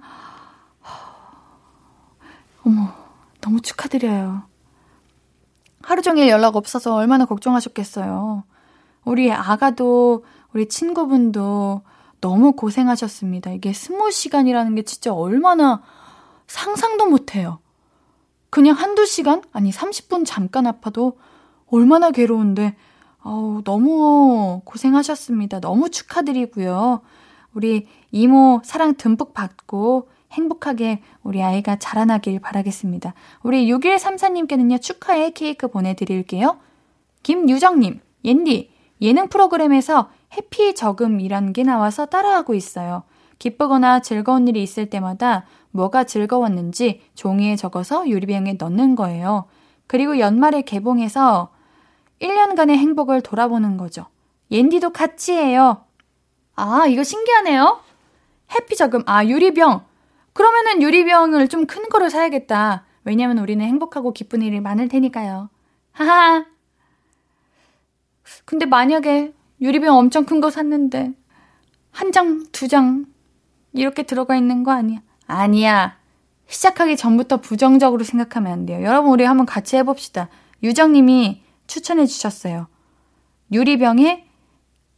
어머, 2.64 2.92
너무 3.40 3.61
축하드려요. 3.61 4.42
하루 5.83 6.02
종일 6.02 6.28
연락 6.28 6.57
없어서 6.57 6.94
얼마나 6.94 7.26
걱정하셨겠어요. 7.26 8.44
우리 9.04 9.30
아가도, 9.33 10.24
우리 10.52 10.68
친구분도 10.68 11.83
너무 12.20 12.52
고생하셨습니다. 12.52 13.50
이게 13.50 13.72
스무 13.72 14.11
시간이라는 14.11 14.74
게 14.74 14.83
진짜 14.83 15.12
얼마나 15.12 15.83
상상도 16.46 17.07
못해요. 17.07 17.59
그냥 18.50 18.76
한두 18.76 19.04
시간? 19.04 19.42
아니, 19.52 19.70
30분 19.70 20.24
잠깐 20.24 20.66
아파도 20.66 21.18
얼마나 21.70 22.11
괴로운데, 22.11 22.76
어우, 23.24 23.62
너무 23.64 24.60
고생하셨습니다. 24.64 25.60
너무 25.60 25.88
축하드리고요. 25.88 27.00
우리 27.54 27.87
이모 28.12 28.60
사랑 28.62 28.94
듬뿍 28.94 29.32
받고 29.32 30.08
행복하게 30.32 31.00
우리 31.22 31.42
아이가 31.42 31.76
자라나길 31.76 32.40
바라겠습니다. 32.40 33.14
우리 33.42 33.70
6134님께는요, 33.72 34.80
축하의 34.80 35.32
케이크 35.32 35.68
보내드릴게요. 35.68 36.58
김유정님, 37.22 38.00
옌디, 38.24 38.70
예능 39.00 39.28
프로그램에서 39.28 40.10
해피 40.37 40.74
저금이라는 40.74 41.52
게 41.54 41.62
나와서 41.62 42.06
따라하고 42.06 42.54
있어요. 42.54 43.04
기쁘거나 43.38 44.00
즐거운 44.00 44.48
일이 44.48 44.62
있을 44.62 44.90
때마다 44.90 45.46
뭐가 45.70 46.04
즐거웠는지 46.04 47.00
종이에 47.14 47.56
적어서 47.56 48.06
유리병에 48.08 48.54
넣는 48.54 48.96
거예요. 48.96 49.46
그리고 49.87 50.18
연말에 50.18 50.62
개봉해서 50.62 51.53
1년간의 52.24 52.76
행복을 52.76 53.20
돌아보는 53.20 53.76
거죠. 53.76 54.06
옌디도 54.50 54.90
같이 54.90 55.32
해요. 55.32 55.84
아, 56.56 56.87
이거 56.87 57.02
신기하네요. 57.02 57.80
해피 58.54 58.76
저금, 58.76 59.02
아, 59.06 59.24
유리병. 59.24 59.84
그러면은 60.32 60.82
유리병을 60.82 61.48
좀 61.48 61.66
큰 61.66 61.88
거를 61.88 62.10
사야겠다. 62.10 62.84
왜냐면 63.04 63.38
우리는 63.38 63.64
행복하고 63.64 64.12
기쁜 64.12 64.42
일이 64.42 64.60
많을 64.60 64.88
테니까요. 64.88 65.48
하하. 65.92 66.46
근데 68.46 68.66
만약에 68.66 69.32
유리병 69.60 69.96
엄청 69.96 70.24
큰 70.24 70.40
거 70.40 70.50
샀는데 70.50 71.12
한 71.90 72.10
장, 72.12 72.44
두 72.52 72.66
장 72.68 73.06
이렇게 73.72 74.02
들어가 74.04 74.37
있는 74.37 74.62
거 74.64 74.72
아니야? 74.72 75.00
아니야. 75.26 75.96
시작하기 76.48 76.96
전부터 76.96 77.38
부정적으로 77.38 78.04
생각하면 78.04 78.52
안 78.52 78.66
돼요. 78.66 78.84
여러분 78.84 79.12
우리 79.12 79.24
한번 79.24 79.46
같이 79.46 79.76
해봅시다. 79.76 80.28
유정님이 80.62 81.42
추천해 81.66 82.07
주셨어요. 82.07 82.66
유리병에 83.53 84.27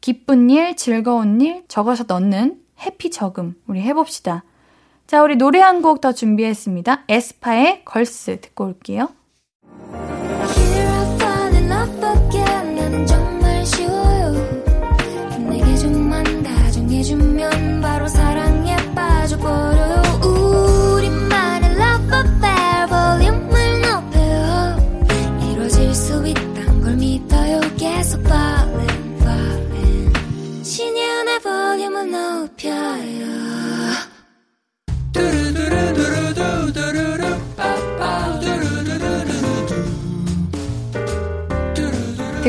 기쁜 0.00 0.50
일, 0.50 0.76
즐거운 0.76 1.40
일 1.40 1.64
적어서 1.68 2.04
넣는 2.06 2.60
해피 2.80 3.10
저금 3.10 3.54
우리 3.66 3.80
해봅시다. 3.82 4.44
자, 5.06 5.22
우리 5.22 5.36
노래 5.36 5.60
한 5.60 5.82
곡 5.82 6.00
더 6.00 6.12
준비했습니다. 6.12 7.04
에스파의 7.08 7.84
걸스 7.84 8.40
듣고 8.40 8.66
올게요. 8.66 9.08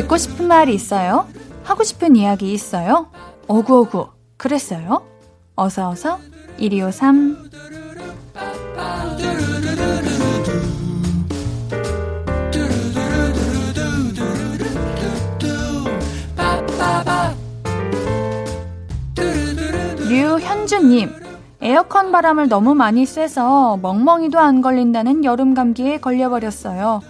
듣고 0.08 0.16
싶은 0.16 0.48
말이 0.48 0.72
있어요? 0.74 1.28
하고 1.64 1.84
싶은 1.84 2.16
이야기 2.16 2.54
있어요? 2.54 3.10
어구어구 3.46 4.08
그랬어요? 4.38 5.02
어서어서 5.54 6.18
1253 6.58 7.50
류현주님 20.08 21.10
에어컨 21.60 22.12
바람을 22.12 22.48
너무 22.48 22.74
많이 22.74 23.04
쐬서 23.04 23.76
멍멍이도 23.82 24.38
안 24.38 24.62
걸린다는 24.62 25.24
여름 25.24 25.52
감기에 25.52 25.98
걸려버렸어요. 25.98 27.02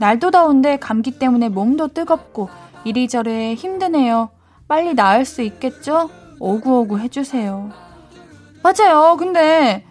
날도 0.00 0.30
더운데 0.30 0.78
감기 0.78 1.10
때문에 1.10 1.50
몸도 1.50 1.88
뜨겁고 1.88 2.48
이리저리 2.84 3.54
힘드네요. 3.54 4.30
빨리 4.66 4.94
나을 4.94 5.26
수 5.26 5.42
있겠죠? 5.42 6.08
오구오구 6.40 6.98
해주세요. 6.98 7.70
맞아요. 8.62 9.16
근데 9.18 9.84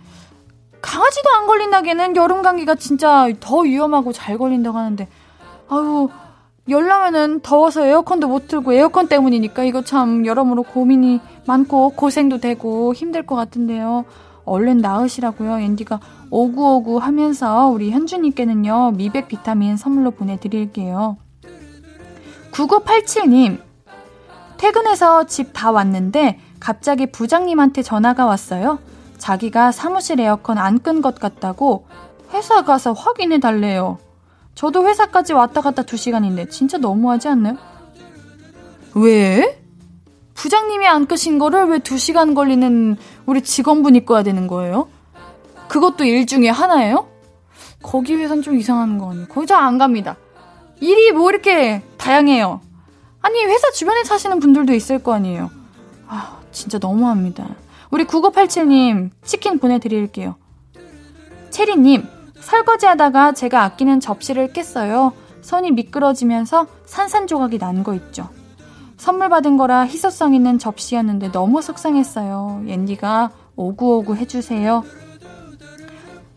강아지도 0.82 1.30
안 1.30 1.46
걸린다기에는 1.46 2.16
여름 2.16 2.42
감기가 2.42 2.74
진짜 2.74 3.28
더 3.40 3.60
위험하고 3.60 4.12
잘 4.12 4.40
걸린다고 4.40 4.76
하는데 4.80 5.08
아유 5.70 6.10
열나면은 6.68 7.42
더워서 7.42 7.86
에어컨도 7.86 8.28
못 8.28 8.48
틀고 8.48 8.74
에어컨 8.74 9.08
때문이니까 9.08 9.64
이거 9.64 9.84
참 9.84 10.26
여러모로 10.26 10.64
고민이 10.64 11.22
많고 11.46 11.92
고생도 11.92 12.40
되고 12.40 12.96
힘들 12.96 13.28
것 13.28 13.36
같은데요. 13.36 14.06
얼른 14.46 14.80
나으시라고요. 14.80 15.60
앤디가 15.60 16.00
오구오구 16.32 16.98
하면서 16.98 17.68
우리 17.68 17.92
현주님께는요 17.92 18.92
미백 18.92 19.28
비타민 19.28 19.78
선물로 19.78 20.12
보내드릴게요. 20.12 21.18
9987님 22.52 23.62
퇴근해서 24.58 25.26
집 25.26 25.54
다 25.54 25.72
왔는데 25.72 26.40
갑자기 26.60 27.06
부장님한테 27.12 27.82
전화가 27.82 28.26
왔어요. 28.26 28.80
자기가 29.18 29.72
사무실 29.72 30.20
에어컨 30.20 30.58
안 30.58 30.80
끈 30.80 31.02
것 31.02 31.16
같다고 31.20 31.86
회사 32.34 32.64
가서 32.64 32.94
확인해 32.94 33.40
달래요. 33.40 33.98
저도 34.56 34.88
회사까지 34.88 35.34
왔다 35.34 35.62
갔다 35.62 35.84
2시간인데 35.84 36.50
진짜 36.50 36.78
너무하지 36.78 37.28
않나요? 37.30 37.58
왜? 38.96 39.62
부장님이 40.34 40.88
안 40.88 41.06
끄신 41.06 41.38
거를 41.40 41.66
왜 41.70 41.80
2시간 41.80 42.36
걸리는 42.36 42.98
우리 43.26 43.42
직원분이 43.42 44.06
꺼야 44.06 44.24
되는 44.24 44.48
거예요? 44.48 44.88
그것도 45.70 46.04
일 46.04 46.26
중에 46.26 46.50
하나예요? 46.50 47.08
거기 47.82 48.16
회사는 48.16 48.42
좀 48.44 48.58
이상한 48.58 48.98
거 48.98 49.12
아니에요? 49.12 49.28
거기 49.28 49.48
잘 49.48 49.64
안 49.64 49.78
갑니다. 49.78 50.18
일이 50.82 51.12
뭐 51.12 51.30
이렇게 51.30 51.82
다양해요. 51.98 52.62
아니, 53.22 53.44
회사 53.46 53.70
주변에 53.72 54.04
사시는 54.04 54.40
분들도 54.40 54.74
있을 54.74 55.00
거 55.00 55.14
아니에요. 55.14 55.50
아, 56.08 56.40
진짜 56.52 56.78
너무합니다. 56.80 57.48
우리 57.92 58.06
9987님, 58.06 59.12
치킨 59.24 59.60
보내드릴게요. 59.60 60.36
체리님, 61.50 62.08
설거지 62.40 62.86
하다가 62.86 63.34
제가 63.34 63.64
아끼는 63.64 64.00
접시를 64.00 64.54
깼어요. 64.54 65.14
손이 65.42 65.72
미끄러지면서 65.72 66.68
산산조각이 66.86 67.58
난 67.60 67.84
거 67.84 67.94
있죠. 67.96 68.30
선물 68.98 69.30
받은 69.30 69.58
거라 69.58 69.82
희소성 69.86 70.34
있는 70.34 70.60
접시였는데 70.60 71.32
너무 71.32 71.62
속상했어요. 71.62 72.64
옌디가 72.68 73.32
오구오구 73.56 74.16
해주세요. 74.16 74.84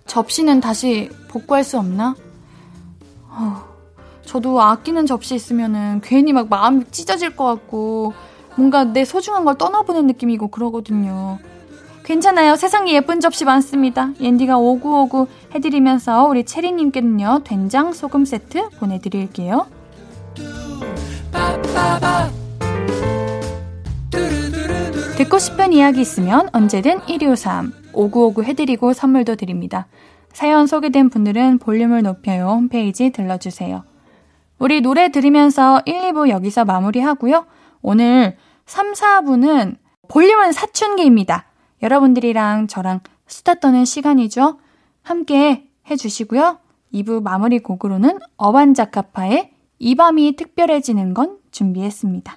접시는 0.07 0.61
다시 0.61 1.11
복구할 1.29 1.65
수 1.65 1.79
없나? 1.79 2.15
어, 3.29 3.65
저도 4.25 4.61
아끼는 4.61 5.07
접시 5.07 5.35
있으면은 5.35 6.01
괜히 6.03 6.33
막 6.33 6.49
마음이 6.49 6.85
찢어질 6.91 7.37
것 7.37 7.45
같고 7.45 8.13
뭔가 8.57 8.85
내 8.85 9.05
소중한 9.05 9.45
걸 9.45 9.57
떠나보낸 9.57 10.07
느낌이고 10.07 10.49
그러거든요. 10.49 11.39
괜찮아요. 12.05 12.57
세상에 12.57 12.93
예쁜 12.95 13.21
접시 13.21 13.45
많습니다. 13.45 14.11
옌디가 14.21 14.59
오구오구 14.59 15.29
해드리면서 15.55 16.25
우리 16.25 16.45
체리님께는요, 16.45 17.43
된장 17.45 17.93
소금 17.93 18.25
세트 18.25 18.71
보내드릴게요. 18.79 19.67
듣고 25.17 25.39
싶은 25.39 25.73
이야기 25.73 26.01
있으면 26.01 26.49
언제든 26.53 27.07
1253 27.07 27.82
5959 27.93 28.45
해드리고 28.45 28.93
선물도 28.93 29.37
드립니다. 29.37 29.87
사연 30.33 30.67
소개된 30.67 31.11
분들은 31.11 31.59
볼륨을 31.59 32.03
높여요 32.03 32.49
홈페이지 32.49 33.11
들러주세요. 33.11 33.85
우리 34.59 34.81
노래 34.81 35.11
들으면서 35.11 35.83
1, 35.87 36.13
2부 36.13 36.29
여기서 36.29 36.65
마무리하고요. 36.65 37.47
오늘 37.83 38.37
3, 38.67 38.93
4부는 38.93 39.77
볼륨은 40.09 40.53
사춘기입니다. 40.53 41.47
여러분들이랑 41.83 42.69
저랑 42.69 43.01
수다 43.27 43.55
떠는 43.57 43.85
시간이죠. 43.85 44.59
함께 45.03 45.69
해주시고요. 45.91 46.59
2부 46.95 47.23
마무리 47.23 47.59
곡으로는 47.59 48.19
어반자카파의 48.37 49.53
이 49.79 49.95
밤이 49.95 50.37
특별해지는 50.37 51.15
건 51.15 51.39
준비했습니다. 51.51 52.37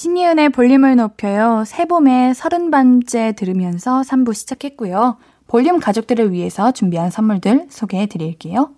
신예은의 0.00 0.48
볼륨을 0.48 0.96
높여요. 0.96 1.62
새봄의 1.66 2.34
서른 2.34 2.70
번째 2.70 3.34
들으면서 3.36 4.00
3부 4.00 4.32
시작했고요. 4.32 5.18
볼륨 5.46 5.78
가족들을 5.78 6.32
위해서 6.32 6.72
준비한 6.72 7.10
선물들 7.10 7.66
소개해 7.68 8.06
드릴게요. 8.06 8.70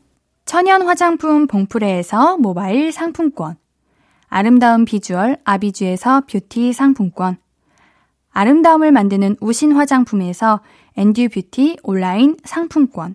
천연 0.47 0.83
화장품 0.83 1.47
봉프레에서 1.47 2.39
모바일 2.39 2.91
상품권. 2.91 3.55
아름다운 4.27 4.85
비주얼 4.85 5.37
아비주에서 5.45 6.23
뷰티 6.27 6.73
상품권. 6.73 7.37
아름다움을 8.33 8.91
만드는 8.91 9.37
우신 9.41 9.75
화장품에서 9.75 10.59
엔듀 10.97 11.29
뷰티 11.29 11.77
온라인 11.85 12.37
상품권. 12.43 13.15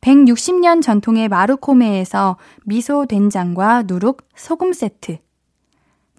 160년 0.00 0.80
전통의 0.80 1.28
마루코메에서 1.28 2.38
미소 2.64 3.04
된장과 3.04 3.82
누룩 3.82 4.26
소금 4.34 4.72
세트. 4.72 5.18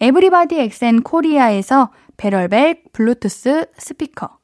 에브리바디 0.00 0.58
엑센 0.58 1.02
코리아에서 1.02 1.90
barrel 2.16 2.67
bag 2.67 2.92
블루투스 2.92 3.66
스피커. 3.76 4.38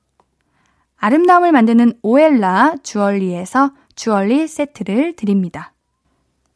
아름다움을 0.97 1.53
만드는 1.53 1.95
오엘라 2.03 2.77
주얼리에서 2.83 3.73
주얼리 3.95 4.47
세트를 4.47 5.17
드립니다. 5.17 5.73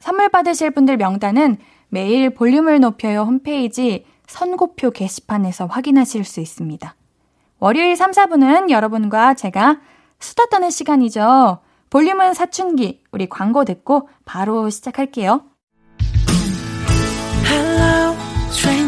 선물 0.01 0.29
받으실 0.29 0.71
분들 0.71 0.97
명단은 0.99 1.57
매일 1.89 2.35
볼륨을 2.35 2.81
높여요 2.81 3.23
홈페이지 3.23 4.05
선곡표 4.27 4.91
게시판에서 4.91 5.67
확인하실 5.67 6.25
수 6.25 6.41
있습니다. 6.41 6.95
월요일 7.59 7.97
3, 7.97 8.11
4분은 8.11 8.71
여러분과 8.71 9.35
제가 9.35 9.81
수다 10.19 10.47
떠는 10.47 10.71
시간이죠. 10.71 11.61
볼륨은 11.91 12.35
사춘기. 12.35 13.03
우리 13.13 13.29
광고 13.29 13.65
듣고 13.65 14.09
바로 14.25 14.69
시작할게요. 14.69 15.45
Hello, 17.47 18.04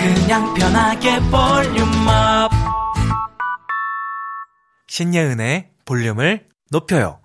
그냥 0.00 0.54
편하게 0.54 1.18
볼륨업. 1.30 2.50
신예은의 4.88 5.72
볼륨을 5.84 6.46
높여요. 6.70 7.20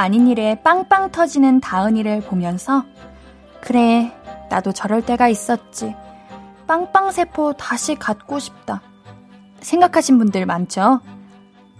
아닌 0.00 0.28
일에 0.28 0.54
빵빵 0.62 1.12
터지는 1.12 1.60
다은이를 1.60 2.22
보면서 2.22 2.84
그래, 3.60 4.10
나도 4.48 4.72
저럴 4.72 5.04
때가 5.04 5.28
있었지. 5.28 5.94
빵빵세포 6.66 7.52
다시 7.54 7.96
갖고 7.96 8.38
싶다. 8.38 8.80
생각하신 9.60 10.16
분들 10.16 10.46
많죠? 10.46 11.00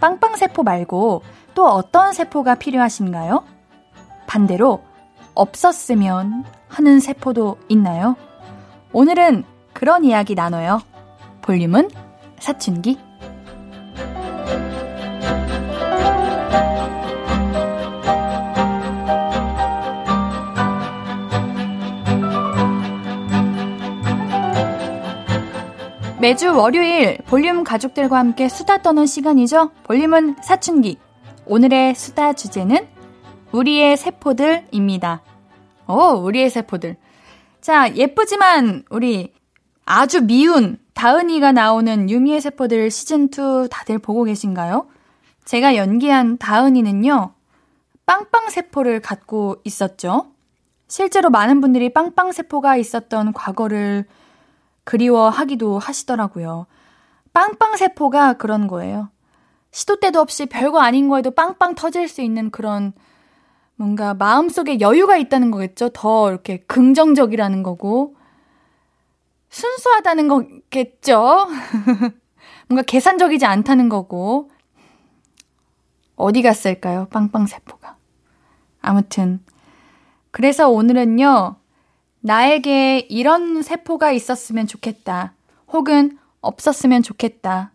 빵빵세포 0.00 0.62
말고 0.64 1.22
또 1.54 1.66
어떤 1.66 2.12
세포가 2.12 2.56
필요하신가요? 2.56 3.42
반대로 4.26 4.84
없었으면 5.34 6.44
하는 6.68 7.00
세포도 7.00 7.56
있나요? 7.70 8.16
오늘은 8.92 9.44
그런 9.72 10.04
이야기 10.04 10.34
나눠요. 10.34 10.82
볼륨은 11.40 11.88
사춘기. 12.38 12.98
매주 26.20 26.54
월요일 26.54 27.16
볼륨 27.26 27.64
가족들과 27.64 28.18
함께 28.18 28.46
수다 28.50 28.82
떠는 28.82 29.06
시간이죠. 29.06 29.70
볼륨은 29.84 30.36
사춘기. 30.42 30.98
오늘의 31.46 31.94
수다 31.94 32.34
주제는 32.34 32.86
우리의 33.52 33.96
세포들입니다. 33.96 35.22
오, 35.88 35.94
우리의 36.18 36.50
세포들. 36.50 36.98
자, 37.62 37.94
예쁘지만 37.94 38.84
우리 38.90 39.32
아주 39.86 40.20
미운 40.20 40.78
다은이가 40.92 41.52
나오는 41.52 42.10
유미의 42.10 42.42
세포들 42.42 42.88
시즌2 42.88 43.70
다들 43.70 43.98
보고 43.98 44.24
계신가요? 44.24 44.88
제가 45.46 45.74
연기한 45.76 46.36
다은이는요, 46.36 47.32
빵빵세포를 48.04 49.00
갖고 49.00 49.56
있었죠. 49.64 50.26
실제로 50.86 51.30
많은 51.30 51.62
분들이 51.62 51.90
빵빵세포가 51.94 52.76
있었던 52.76 53.32
과거를 53.32 54.04
그리워하기도 54.90 55.78
하시더라고요. 55.78 56.66
빵빵세포가 57.32 58.32
그런 58.34 58.66
거예요. 58.66 59.08
시도 59.70 60.00
때도 60.00 60.18
없이 60.18 60.46
별거 60.46 60.80
아닌 60.80 61.08
거에도 61.08 61.30
빵빵 61.30 61.76
터질 61.76 62.08
수 62.08 62.22
있는 62.22 62.50
그런 62.50 62.92
뭔가 63.76 64.14
마음속에 64.14 64.80
여유가 64.80 65.16
있다는 65.16 65.52
거겠죠. 65.52 65.90
더 65.90 66.28
이렇게 66.28 66.58
긍정적이라는 66.66 67.62
거고. 67.62 68.16
순수하다는 69.50 70.26
거겠죠. 70.26 71.46
뭔가 72.66 72.82
계산적이지 72.82 73.46
않다는 73.46 73.88
거고. 73.88 74.50
어디 76.16 76.42
갔을까요? 76.42 77.06
빵빵세포가. 77.10 77.96
아무튼. 78.80 79.38
그래서 80.32 80.68
오늘은요, 80.68 81.59
나에게 82.20 83.06
이런 83.08 83.62
세포가 83.62 84.12
있었으면 84.12 84.66
좋겠다. 84.66 85.34
혹은 85.68 86.18
없었으면 86.40 87.02
좋겠다. 87.02 87.72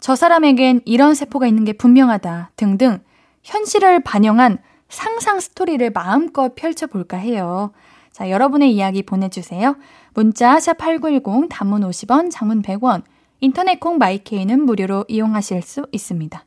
저 0.00 0.14
사람에겐 0.14 0.82
이런 0.84 1.14
세포가 1.14 1.46
있는 1.46 1.64
게 1.64 1.72
분명하다. 1.72 2.52
등등 2.56 3.00
현실을 3.42 4.00
반영한 4.00 4.58
상상 4.88 5.40
스토리를 5.40 5.90
마음껏 5.90 6.54
펼쳐볼까 6.54 7.16
해요. 7.16 7.72
자, 8.12 8.30
여러분의 8.30 8.72
이야기 8.72 9.02
보내주세요. 9.02 9.76
문자 10.14 10.56
샵8910 10.56 11.48
단문 11.50 11.82
50원, 11.82 12.30
장문 12.30 12.62
100원, 12.62 13.02
인터넷 13.40 13.78
콩 13.78 13.98
마이케이는 13.98 14.64
무료로 14.64 15.04
이용하실 15.08 15.62
수 15.62 15.86
있습니다. 15.92 16.44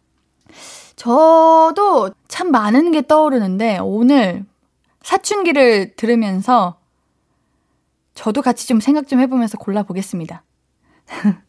저도 0.95 2.11
참 2.27 2.51
많은 2.51 2.91
게 2.91 3.01
떠오르는데 3.01 3.79
오늘 3.79 4.45
사춘기를 5.01 5.95
들으면서 5.95 6.80
저도 8.21 8.43
같이 8.43 8.67
좀 8.67 8.79
생각 8.79 9.07
좀 9.07 9.19
해보면서 9.19 9.57
골라보겠습니다. 9.57 10.43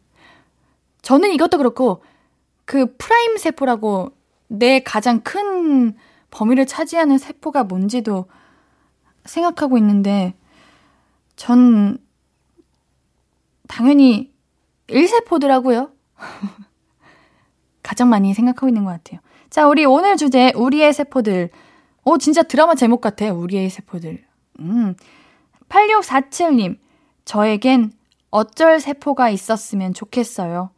저는 1.03 1.31
이것도 1.33 1.59
그렇고, 1.59 2.03
그 2.65 2.95
prime 2.97 3.37
세포라고 3.37 4.11
내 4.47 4.79
가장 4.79 5.21
큰 5.21 5.95
범위를 6.31 6.65
차지하는 6.65 7.19
세포가 7.19 7.65
뭔지도 7.65 8.25
생각하고 9.25 9.77
있는데, 9.77 10.33
전 11.35 11.99
당연히 13.67 14.33
1세포더라고요. 14.87 15.91
가장 17.83 18.09
많이 18.09 18.33
생각하고 18.33 18.67
있는 18.67 18.83
것 18.83 18.89
같아요. 18.89 19.19
자, 19.51 19.67
우리 19.67 19.85
오늘 19.85 20.17
주제, 20.17 20.51
우리의 20.55 20.91
세포들. 20.91 21.51
오, 22.03 22.17
진짜 22.17 22.41
드라마 22.41 22.73
제목 22.73 22.99
같아, 22.99 23.31
우리의 23.31 23.69
세포들. 23.69 24.25
음. 24.61 24.95
8647님, 25.73 26.77
저에겐 27.25 27.91
어쩔 28.29 28.79
세포가 28.79 29.29
있었으면 29.29 29.93
좋겠어요. 29.93 30.69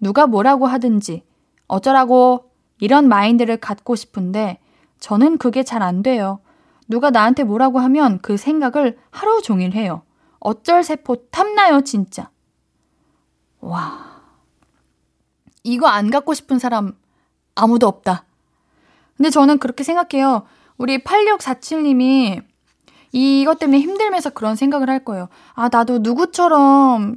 누가 0.00 0.26
뭐라고 0.26 0.66
하든지, 0.66 1.22
어쩌라고 1.66 2.50
이런 2.80 3.08
마인드를 3.08 3.58
갖고 3.58 3.94
싶은데 3.94 4.58
저는 5.00 5.36
그게 5.36 5.62
잘 5.62 5.82
안 5.82 6.02
돼요. 6.02 6.40
누가 6.86 7.10
나한테 7.10 7.44
뭐라고 7.44 7.78
하면 7.80 8.20
그 8.22 8.38
생각을 8.38 8.96
하루 9.10 9.42
종일 9.42 9.72
해요. 9.72 10.02
어쩔 10.40 10.82
세포 10.82 11.16
탐나요, 11.30 11.82
진짜. 11.82 12.30
와. 13.60 14.22
이거 15.62 15.88
안 15.88 16.10
갖고 16.10 16.32
싶은 16.32 16.58
사람 16.58 16.92
아무도 17.54 17.86
없다. 17.86 18.24
근데 19.16 19.28
저는 19.28 19.58
그렇게 19.58 19.84
생각해요. 19.84 20.46
우리 20.78 20.98
8647님이 20.98 22.47
이것 23.18 23.58
때문에 23.58 23.80
힘들면서 23.80 24.30
그런 24.30 24.54
생각을 24.54 24.88
할 24.88 25.04
거예요. 25.04 25.28
아, 25.54 25.68
나도 25.70 25.98
누구처럼 25.98 27.16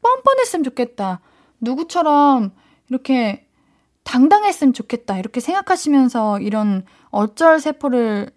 뻔뻔했으면 0.00 0.64
좋겠다. 0.64 1.20
누구처럼 1.60 2.52
이렇게 2.88 3.46
당당했으면 4.04 4.72
좋겠다. 4.72 5.18
이렇게 5.18 5.40
생각하시면서 5.40 6.40
이런 6.40 6.84
어쩔 7.10 7.58
세포를 7.60 8.30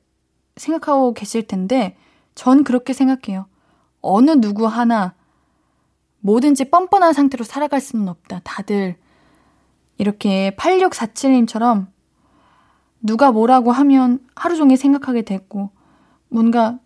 생각하고 0.56 1.14
계실 1.14 1.46
텐데, 1.46 1.96
전 2.36 2.64
그렇게 2.64 2.94
생각해요. 2.94 3.46
어느 4.02 4.32
누구 4.32 4.66
하나 4.66 5.14
뭐든지 6.22 6.66
뻔뻔한 6.66 7.14
상태로 7.14 7.44
살아갈 7.44 7.80
수는 7.82 8.10
없다. 8.10 8.42
다들 8.44 8.98
이렇게 9.98 10.56
8647님처럼 10.58 11.88
누가 13.02 13.32
뭐라고 13.32 13.72
하면 13.72 14.20
하루 14.36 14.56
종일 14.56 14.78
생각하게 14.78 15.22
됐고, 15.22 15.72
뭔가, 16.30 16.80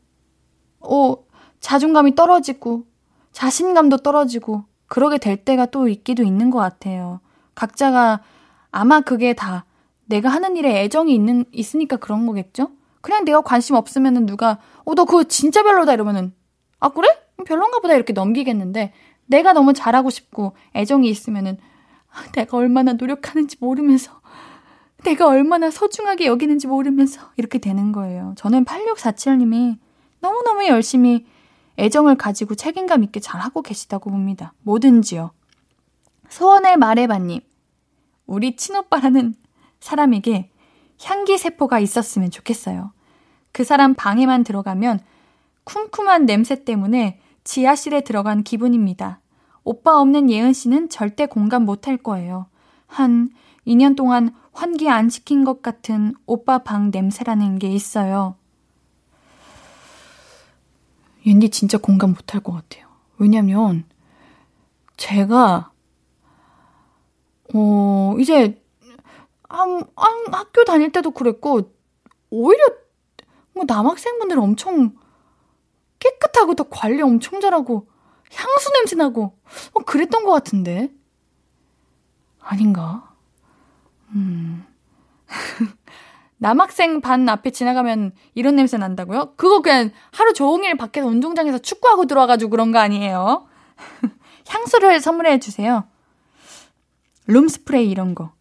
어, 0.84 1.16
자존감이 1.60 2.16
떨어지고, 2.16 2.86
자신감도 3.32 3.98
떨어지고, 3.98 4.64
그러게 4.88 5.18
될 5.18 5.38
때가 5.38 5.68
또 5.68 5.88
있기도 5.88 6.24
있는 6.24 6.50
것 6.50 6.60
같아요. 6.60 7.20
각자가 7.56 8.22
아마 8.72 9.02
그게 9.02 9.34
다 9.34 9.66
내가 10.06 10.30
하는 10.30 10.58
일에 10.58 10.84
애정이 10.84 11.14
있는, 11.14 11.46
있으니까 11.52 11.98
그런 11.98 12.26
거겠죠? 12.26 12.70
그냥 13.02 13.26
내가 13.26 13.42
관심 13.42 13.76
없으면은 13.76 14.26
누가, 14.26 14.60
어, 14.86 14.96
너 14.96 15.06
그거 15.06 15.24
진짜 15.24 15.64
별로다 15.64 15.94
이러면은, 15.94 16.34
아, 16.80 16.90
그래? 16.90 17.08
별론가 17.46 17.80
보다 17.80 17.96
이렇게 17.96 18.14
넘기겠는데, 18.14 18.94
내가 19.26 19.54
너무 19.54 19.74
잘하고 19.74 20.10
싶고 20.10 20.56
애정이 20.76 21.10
있으면은, 21.10 21.58
아, 22.12 22.32
내가 22.34 22.58
얼마나 22.58 22.94
노력하는지 22.94 23.58
모르면서, 23.60 24.22
내가 25.04 25.28
얼마나 25.28 25.70
소중하게 25.70 26.26
여기는지 26.26 26.68
모르면서 26.68 27.32
이렇게 27.36 27.60
되는 27.60 27.92
거예요. 27.92 28.34
저는 28.38 28.66
8647님이 28.66 29.78
너무너무 30.24 30.66
열심히 30.68 31.26
애정을 31.78 32.16
가지고 32.16 32.56
책임감 32.56 33.04
있게 33.04 33.20
잘하고 33.20 33.62
계시다고 33.62 34.10
봅니다. 34.10 34.54
뭐든지요. 34.62 35.32
소원을 36.30 36.78
말해봐님. 36.78 37.42
우리 38.26 38.56
친오빠라는 38.56 39.36
사람에게 39.82 40.50
향기 41.04 41.38
세포가 41.38 41.80
있었으면 41.80 42.32
좋겠어요. 42.32 42.94
그 43.52 43.66
사람 43.66 43.96
방에만 43.96 44.46
들어가면 44.46 45.02
쿰쿰한 45.66 46.26
냄새 46.26 46.64
때문에 46.64 47.20
지하실에 47.44 48.02
들어간 48.02 48.44
기분입니다. 48.44 49.20
오빠 49.66 50.00
없는 50.00 50.30
예은 50.32 50.54
씨는 50.54 50.88
절대 50.88 51.26
공감 51.26 51.66
못할 51.66 51.98
거예요. 51.98 52.48
한 52.88 53.30
2년 53.68 53.98
동안 53.98 54.34
환기 54.54 54.90
안 54.90 55.10
시킨 55.10 55.44
것 55.44 55.62
같은 55.62 56.14
오빠 56.26 56.60
방 56.60 56.92
냄새라는 56.92 57.60
게 57.60 57.68
있어요. 57.68 58.36
옌디 61.26 61.50
진짜 61.50 61.78
공감 61.78 62.12
못할 62.12 62.42
것 62.42 62.52
같아요. 62.52 62.88
왜냐면, 63.18 63.86
제가, 64.98 65.72
어, 67.54 68.16
이제, 68.20 68.62
한, 69.48 69.84
한, 69.96 70.34
학교 70.34 70.64
다닐 70.66 70.92
때도 70.92 71.12
그랬고, 71.12 71.72
오히려, 72.30 72.64
뭐, 73.54 73.64
남학생분들 73.68 74.40
엄청 74.40 74.96
깨끗하고, 76.00 76.56
더 76.56 76.66
관리 76.70 77.02
엄청 77.02 77.40
잘하고, 77.40 77.88
향수 78.34 78.72
냄새 78.74 78.96
나고, 78.96 79.38
어, 79.74 79.80
그랬던 79.82 80.26
것 80.26 80.32
같은데. 80.32 80.92
아닌가? 82.40 83.16
음. 84.10 84.66
남학생 86.44 87.00
반 87.00 87.30
앞에 87.30 87.52
지나가면 87.52 88.12
이런 88.36 88.58
냄새 88.58 88.76
난다고요? 88.78 89.36
그거 89.38 89.62
그냥 89.62 89.92
하루 90.12 90.34
종일 90.34 90.76
밖에서 90.76 91.08
운동장에서 91.08 91.60
축구하고 91.60 92.06
들어와가지고 92.06 92.50
그런 92.50 92.74
거 92.74 92.80
아니에요? 92.80 93.48
향수를 94.50 95.00
선물해 95.00 95.40
주세요. 95.40 95.86
룸스프레이 97.28 97.90
이런 97.90 98.14
거. 98.14 98.34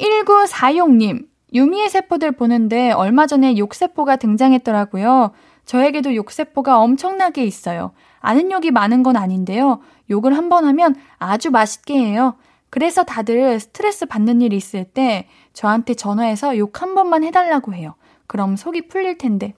1946님, 0.00 1.28
유미의 1.54 1.88
세포들 1.90 2.32
보는데 2.32 2.90
얼마 2.90 3.28
전에 3.28 3.56
욕세포가 3.56 4.16
등장했더라고요. 4.16 5.30
저에게도 5.66 6.16
욕세포가 6.16 6.80
엄청나게 6.80 7.44
있어요. 7.44 7.92
아는 8.18 8.50
욕이 8.50 8.72
많은 8.72 9.04
건 9.04 9.16
아닌데요. 9.16 9.80
욕을 10.10 10.36
한 10.36 10.48
번 10.48 10.64
하면 10.64 10.96
아주 11.18 11.52
맛있게 11.52 11.96
해요. 11.96 12.34
그래서 12.68 13.04
다들 13.04 13.60
스트레스 13.60 14.06
받는 14.06 14.40
일 14.40 14.52
있을 14.52 14.84
때 14.84 15.28
저한테 15.52 15.94
전화해서 15.94 16.56
욕 16.58 16.80
한 16.82 16.94
번만 16.94 17.24
해달라고 17.24 17.74
해요. 17.74 17.94
그럼 18.26 18.56
속이 18.56 18.88
풀릴 18.88 19.18
텐데. 19.18 19.54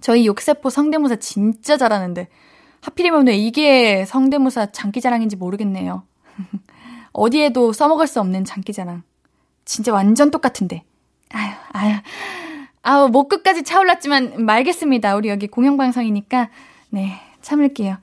저희 0.00 0.26
욕세포 0.26 0.70
성대모사 0.70 1.16
진짜 1.16 1.76
잘하는데. 1.76 2.28
하필이면 2.82 3.26
왜 3.26 3.36
이게 3.36 4.04
성대모사 4.06 4.72
장기자랑인지 4.72 5.36
모르겠네요. 5.36 6.02
어디에도 7.12 7.72
써먹을 7.72 8.06
수 8.06 8.20
없는 8.20 8.44
장기자랑. 8.44 9.02
진짜 9.64 9.92
완전 9.92 10.30
똑같은데. 10.30 10.82
아유, 11.32 11.52
아유. 11.72 11.94
아우, 12.82 13.08
목 13.08 13.28
끝까지 13.28 13.62
차올랐지만 13.62 14.44
말겠습니다. 14.44 15.14
우리 15.16 15.28
여기 15.28 15.46
공영방송이니까. 15.46 16.48
네, 16.90 17.20
참을게요. 17.42 17.98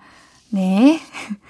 네. 0.51 0.99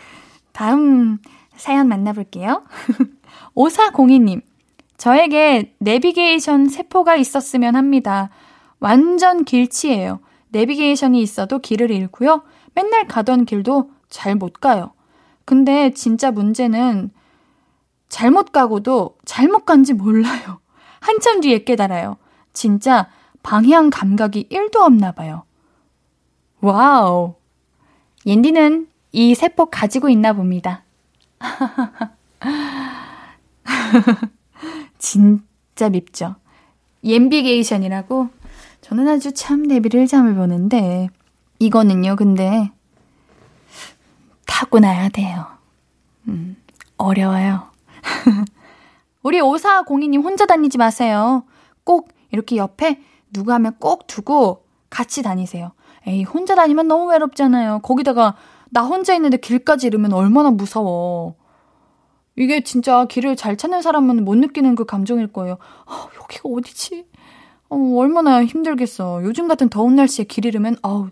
다음 0.53 1.19
사연 1.55 1.87
만나볼게요. 1.87 2.63
5402님. 3.55 4.41
저에게 4.97 5.75
내비게이션 5.79 6.69
세포가 6.69 7.15
있었으면 7.15 7.75
합니다. 7.75 8.29
완전 8.79 9.45
길치예요. 9.45 10.19
내비게이션이 10.49 11.21
있어도 11.21 11.59
길을 11.59 11.91
잃고요. 11.91 12.43
맨날 12.73 13.07
가던 13.07 13.45
길도 13.45 13.91
잘 14.09 14.35
못 14.35 14.53
가요. 14.53 14.93
근데 15.45 15.91
진짜 15.91 16.31
문제는 16.31 17.11
잘못 18.09 18.51
가고도 18.51 19.17
잘못 19.25 19.65
간지 19.65 19.93
몰라요. 19.93 20.59
한참 20.99 21.41
뒤에 21.41 21.63
깨달아요. 21.63 22.17
진짜 22.53 23.09
방향 23.43 23.89
감각이 23.89 24.49
1도 24.49 24.77
없나 24.77 25.11
봐요. 25.11 25.43
Wow. 26.59 27.35
옌디는 28.25 28.87
이 29.11 29.35
세포 29.35 29.67
가지고 29.67 30.09
있나 30.09 30.33
봅니다. 30.33 30.83
진짜 34.97 35.89
밉죠. 35.89 36.35
옌비게이션이라고 37.03 38.29
저는 38.81 39.07
아주 39.07 39.33
참 39.33 39.63
내비를 39.63 40.07
잠을 40.07 40.35
보는데 40.35 41.09
이거는요 41.59 42.15
근데 42.15 42.71
타고나야 44.45 45.09
돼요. 45.09 45.45
음, 46.27 46.55
어려워요. 46.97 47.69
우리 49.23 49.39
5402님 49.39 50.23
혼자 50.23 50.45
다니지 50.45 50.77
마세요. 50.77 51.43
꼭 51.83 52.09
이렇게 52.31 52.57
옆에 52.57 53.01
누가 53.31 53.55
하면 53.55 53.75
꼭 53.79 54.07
두고 54.07 54.63
같이 54.89 55.21
다니세요. 55.21 55.71
에이, 56.07 56.23
혼자 56.23 56.55
다니면 56.55 56.87
너무 56.87 57.09
외롭잖아요. 57.11 57.79
거기다가 57.79 58.35
나 58.69 58.83
혼자 58.83 59.13
있는데 59.15 59.37
길까지 59.37 59.87
잃으면 59.87 60.13
얼마나 60.13 60.49
무서워. 60.49 61.35
이게 62.37 62.61
진짜 62.61 63.05
길을 63.05 63.35
잘 63.35 63.57
찾는 63.57 63.81
사람은 63.81 64.23
못 64.23 64.35
느끼는 64.37 64.75
그 64.75 64.85
감정일 64.85 65.27
거예요. 65.27 65.57
아, 65.85 66.07
여기가 66.21 66.47
어디지? 66.49 67.05
어, 67.69 67.77
얼마나 67.97 68.45
힘들겠어. 68.45 69.23
요즘 69.23 69.47
같은 69.47 69.69
더운 69.69 69.95
날씨에 69.95 70.25
길 70.25 70.45
잃으면, 70.45 70.77
아우, 70.83 71.09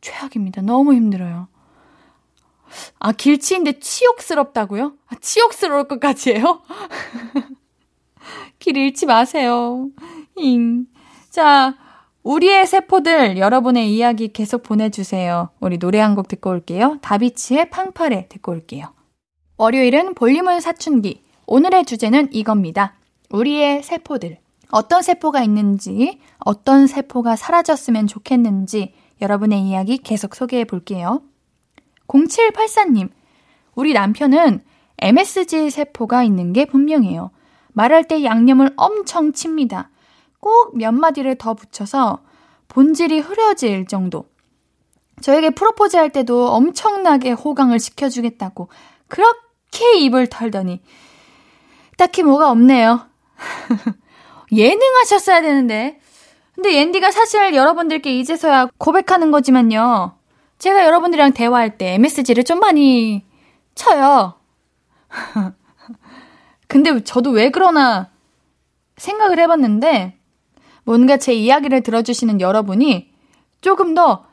최악입니다. 0.00 0.62
너무 0.62 0.94
힘들어요. 0.94 1.48
아, 2.98 3.12
길치인데 3.12 3.78
치욕스럽다고요? 3.78 4.92
아, 5.08 5.14
치욕스러울 5.20 5.88
것까지예요? 5.88 6.60
길 8.58 8.76
잃지 8.76 9.06
마세요. 9.06 9.88
잉. 10.36 10.86
자, 11.30 11.76
우리의 12.24 12.66
세포들 12.66 13.38
여러분의 13.38 13.94
이야기 13.94 14.28
계속 14.32 14.62
보내주세요. 14.64 15.50
우리 15.60 15.78
노래 15.78 16.00
한 16.00 16.14
곡 16.16 16.28
듣고 16.28 16.50
올게요. 16.50 16.98
다비치의 17.00 17.70
팡파레 17.70 18.26
듣고 18.28 18.52
올게요. 18.52 18.92
월요일은 19.60 20.14
볼륨을 20.14 20.60
사춘기. 20.60 21.20
오늘의 21.46 21.84
주제는 21.84 22.32
이겁니다. 22.32 22.94
우리의 23.30 23.82
세포들. 23.82 24.38
어떤 24.70 25.02
세포가 25.02 25.42
있는지, 25.42 26.20
어떤 26.38 26.86
세포가 26.86 27.34
사라졌으면 27.34 28.06
좋겠는지 28.06 28.94
여러분의 29.20 29.62
이야기 29.62 29.98
계속 29.98 30.36
소개해 30.36 30.64
볼게요. 30.64 31.22
0784님, 32.06 33.10
우리 33.74 33.94
남편은 33.94 34.60
MSG 34.98 35.70
세포가 35.70 36.22
있는 36.22 36.52
게 36.52 36.64
분명해요. 36.64 37.32
말할 37.72 38.04
때 38.04 38.22
양념을 38.22 38.74
엄청 38.76 39.32
칩니다. 39.32 39.90
꼭 40.38 40.76
몇 40.76 40.92
마디를 40.92 41.34
더 41.34 41.54
붙여서 41.54 42.22
본질이 42.68 43.18
흐려질 43.18 43.86
정도. 43.86 44.26
저에게 45.20 45.50
프로포즈 45.50 45.96
할 45.96 46.10
때도 46.10 46.46
엄청나게 46.52 47.32
호강을 47.32 47.80
시켜주겠다고 47.80 48.68
그렇게 49.08 49.47
입을 49.98 50.28
털더니 50.28 50.80
딱히 51.96 52.22
뭐가 52.22 52.50
없네요. 52.50 53.06
예능하셨어야 54.52 55.42
되는데. 55.42 56.00
근데 56.54 56.74
옌디가 56.74 57.10
사실 57.10 57.54
여러분들께 57.54 58.18
이제서야 58.18 58.68
고백하는 58.78 59.30
거지만요. 59.30 60.16
제가 60.58 60.84
여러분들이랑 60.84 61.32
대화할 61.32 61.78
때 61.78 61.94
MSG를 61.94 62.44
좀 62.44 62.58
많이 62.58 63.24
쳐요. 63.74 64.34
근데 66.66 67.02
저도 67.04 67.30
왜 67.30 67.50
그러나 67.50 68.10
생각을 68.96 69.38
해봤는데 69.38 70.18
뭔가 70.84 71.16
제 71.16 71.32
이야기를 71.32 71.82
들어주시는 71.82 72.40
여러분이 72.40 73.12
조금 73.60 73.94
더 73.94 74.26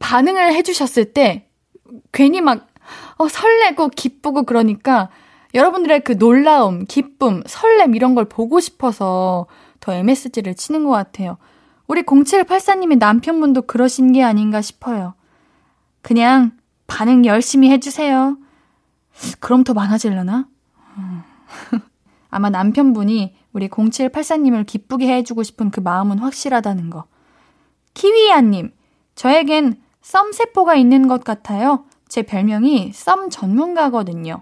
반응을 0.00 0.54
해주셨을 0.54 1.12
때 1.12 1.48
괜히 2.12 2.40
막 2.40 2.68
어, 3.18 3.28
설레고 3.28 3.88
기쁘고 3.88 4.44
그러니까 4.44 5.08
여러분들의 5.54 6.00
그 6.00 6.18
놀라움, 6.18 6.84
기쁨, 6.84 7.42
설렘 7.46 7.94
이런 7.94 8.14
걸 8.14 8.26
보고 8.26 8.60
싶어서 8.60 9.46
더 9.80 9.94
MSG를 9.94 10.54
치는 10.54 10.84
것 10.84 10.90
같아요. 10.90 11.38
우리 11.86 12.02
0784님의 12.02 12.98
남편분도 12.98 13.62
그러신 13.62 14.12
게 14.12 14.22
아닌가 14.22 14.60
싶어요. 14.60 15.14
그냥 16.02 16.52
반응 16.86 17.24
열심히 17.24 17.70
해주세요. 17.70 18.36
그럼 19.40 19.64
더 19.64 19.72
많아질려나? 19.72 20.46
음. 20.98 21.22
아마 22.28 22.50
남편분이 22.50 23.34
우리 23.52 23.68
0784님을 23.68 24.66
기쁘게 24.66 25.08
해주고 25.08 25.42
싶은 25.42 25.70
그 25.70 25.80
마음은 25.80 26.18
확실하다는 26.18 26.90
거. 26.90 27.04
키위야님, 27.94 28.72
저에겐 29.14 29.80
썸세포가 30.02 30.74
있는 30.74 31.08
것 31.08 31.24
같아요. 31.24 31.86
제 32.16 32.22
별명이 32.22 32.92
썸 32.94 33.28
전문가거든요. 33.28 34.40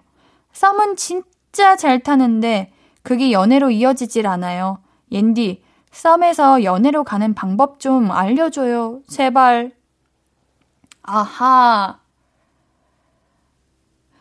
썸은 0.52 0.94
진짜 0.94 1.74
잘 1.74 2.04
타는데 2.04 2.72
그게 3.02 3.32
연애로 3.32 3.72
이어지질 3.72 4.28
않아요. 4.28 4.78
옌디, 5.10 5.60
썸에서 5.90 6.62
연애로 6.62 7.02
가는 7.02 7.34
방법 7.34 7.80
좀 7.80 8.12
알려줘요. 8.12 9.00
제발. 9.08 9.72
아하. 11.02 11.98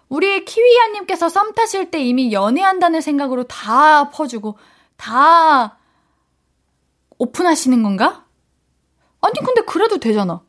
우리 0.09 0.45
키위야님께서 0.45 1.29
썸 1.29 1.53
타실 1.53 1.91
때 1.91 2.03
이미 2.03 2.33
연애한다는 2.33 3.01
생각으로 3.01 3.43
다 3.43 4.09
퍼주고 4.09 4.57
다 4.97 5.77
오픈하시는 7.19 7.83
건가? 7.83 8.25
아니, 9.21 9.35
근데 9.45 9.61
그래도 9.61 9.99
되잖아. 9.99 10.41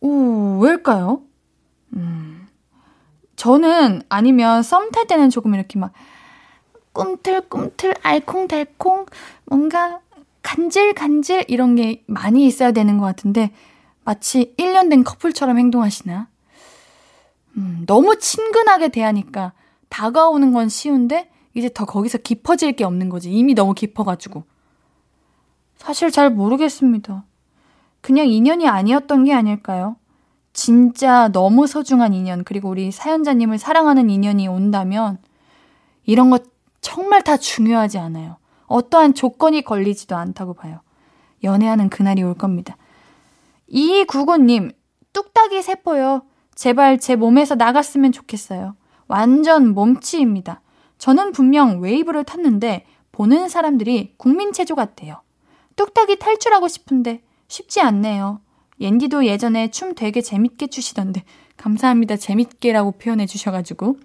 오, 0.00 0.58
왜일까요? 0.58 1.22
음. 1.94 2.48
저는 3.36 4.02
아니면 4.08 4.62
썸 4.62 4.90
탈 4.92 5.06
때는 5.06 5.30
조금 5.30 5.54
이렇게 5.54 5.78
막 5.78 5.92
꿈틀꿈틀 6.92 7.94
알콩달콩 8.02 9.06
뭔가 9.46 10.00
간질간질 10.42 11.46
이런 11.48 11.74
게 11.74 12.04
많이 12.06 12.46
있어야 12.46 12.72
되는 12.72 12.98
것 12.98 13.06
같은데 13.06 13.50
마치 14.04 14.54
1년 14.58 14.90
된 14.90 15.02
커플처럼 15.02 15.58
행동하시나? 15.58 16.28
음, 17.56 17.84
너무 17.86 18.18
친근하게 18.18 18.88
대하니까 18.88 19.52
다가오는 19.88 20.52
건 20.52 20.68
쉬운데 20.68 21.30
이제 21.54 21.70
더 21.72 21.84
거기서 21.84 22.18
깊어질 22.18 22.72
게 22.72 22.84
없는 22.84 23.08
거지. 23.08 23.30
이미 23.32 23.54
너무 23.54 23.74
깊어가지고. 23.74 24.44
사실 25.76 26.10
잘 26.10 26.30
모르겠습니다. 26.30 27.24
그냥 28.00 28.26
인연이 28.26 28.68
아니었던 28.68 29.24
게 29.24 29.32
아닐까요? 29.32 29.96
진짜 30.54 31.28
너무 31.28 31.66
소중한 31.66 32.14
인연, 32.14 32.44
그리고 32.44 32.70
우리 32.70 32.90
사연자님을 32.90 33.58
사랑하는 33.58 34.08
인연이 34.08 34.48
온다면, 34.48 35.18
이런 36.06 36.30
것 36.30 36.44
정말 36.80 37.22
다 37.22 37.36
중요하지 37.36 37.98
않아요. 37.98 38.36
어떠한 38.66 39.14
조건이 39.14 39.62
걸리지도 39.62 40.16
않다고 40.16 40.54
봐요. 40.54 40.80
연애하는 41.42 41.90
그날이 41.90 42.22
올 42.22 42.34
겁니다. 42.34 42.76
이구구님, 43.66 44.72
뚝딱이 45.12 45.60
세포요. 45.60 46.22
제발 46.54 46.98
제 46.98 47.16
몸에서 47.16 47.56
나갔으면 47.56 48.12
좋겠어요. 48.12 48.76
완전 49.08 49.74
몸치입니다. 49.74 50.60
저는 50.98 51.32
분명 51.32 51.80
웨이브를 51.80 52.24
탔는데 52.24 52.86
보는 53.12 53.48
사람들이 53.48 54.14
국민체조 54.16 54.74
같대요. 54.74 55.20
뚝딱이 55.76 56.18
탈출하고 56.18 56.68
싶은데 56.68 57.22
쉽지 57.48 57.80
않네요. 57.80 58.40
옌디도 58.84 59.24
예전에 59.24 59.70
춤 59.70 59.94
되게 59.94 60.20
재밌게 60.20 60.66
추시던데 60.66 61.24
감사합니다. 61.56 62.16
재밌게라고 62.16 62.92
표현해 62.92 63.24
주셔가지고 63.24 63.98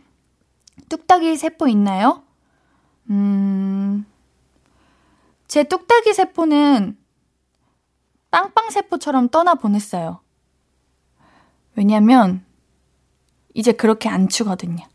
뚝딱이 0.88 1.36
세포 1.36 1.67
있나요? 1.67 2.23
음, 3.09 4.05
제 5.49 5.63
뚝딱이 5.63 6.13
세포는 6.13 6.97
빵빵 8.32 8.69
세포처럼 8.69 9.27
떠나 9.27 9.55
보냈어요. 9.55 10.21
왜냐면 11.75 12.45
이제 13.53 13.73
그렇게 13.73 14.07
안 14.07 14.30
추거든요. 14.30 14.88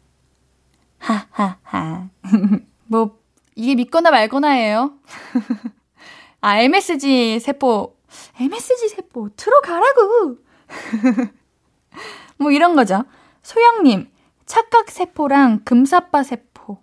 하하하. 0.99 2.09
뭐 2.87 3.19
이게 3.55 3.75
믿거나 3.75 4.11
말거나예요. 4.11 4.95
아 6.41 6.59
MSG 6.59 7.41
세포, 7.41 7.94
MSG 8.41 8.89
세포 8.89 9.29
들어가라고. 9.37 10.39
뭐 12.39 12.51
이런 12.51 12.75
거죠. 12.75 13.05
소영님 13.43 14.11
착각 14.47 14.91
세포랑 14.91 15.63
금사빠 15.65 16.23
세포 16.23 16.79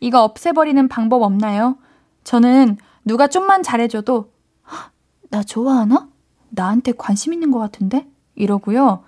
이거 0.00 0.22
없애버리는 0.24 0.88
방법 0.88 1.22
없나요? 1.22 1.78
저는 2.24 2.78
누가 3.04 3.26
좀만 3.26 3.62
잘해줘도 3.62 4.32
나 5.30 5.42
좋아하나? 5.42 6.08
나한테 6.48 6.92
관심 6.92 7.32
있는 7.32 7.50
것 7.50 7.58
같은데? 7.58 8.08
이러고요. 8.34 9.04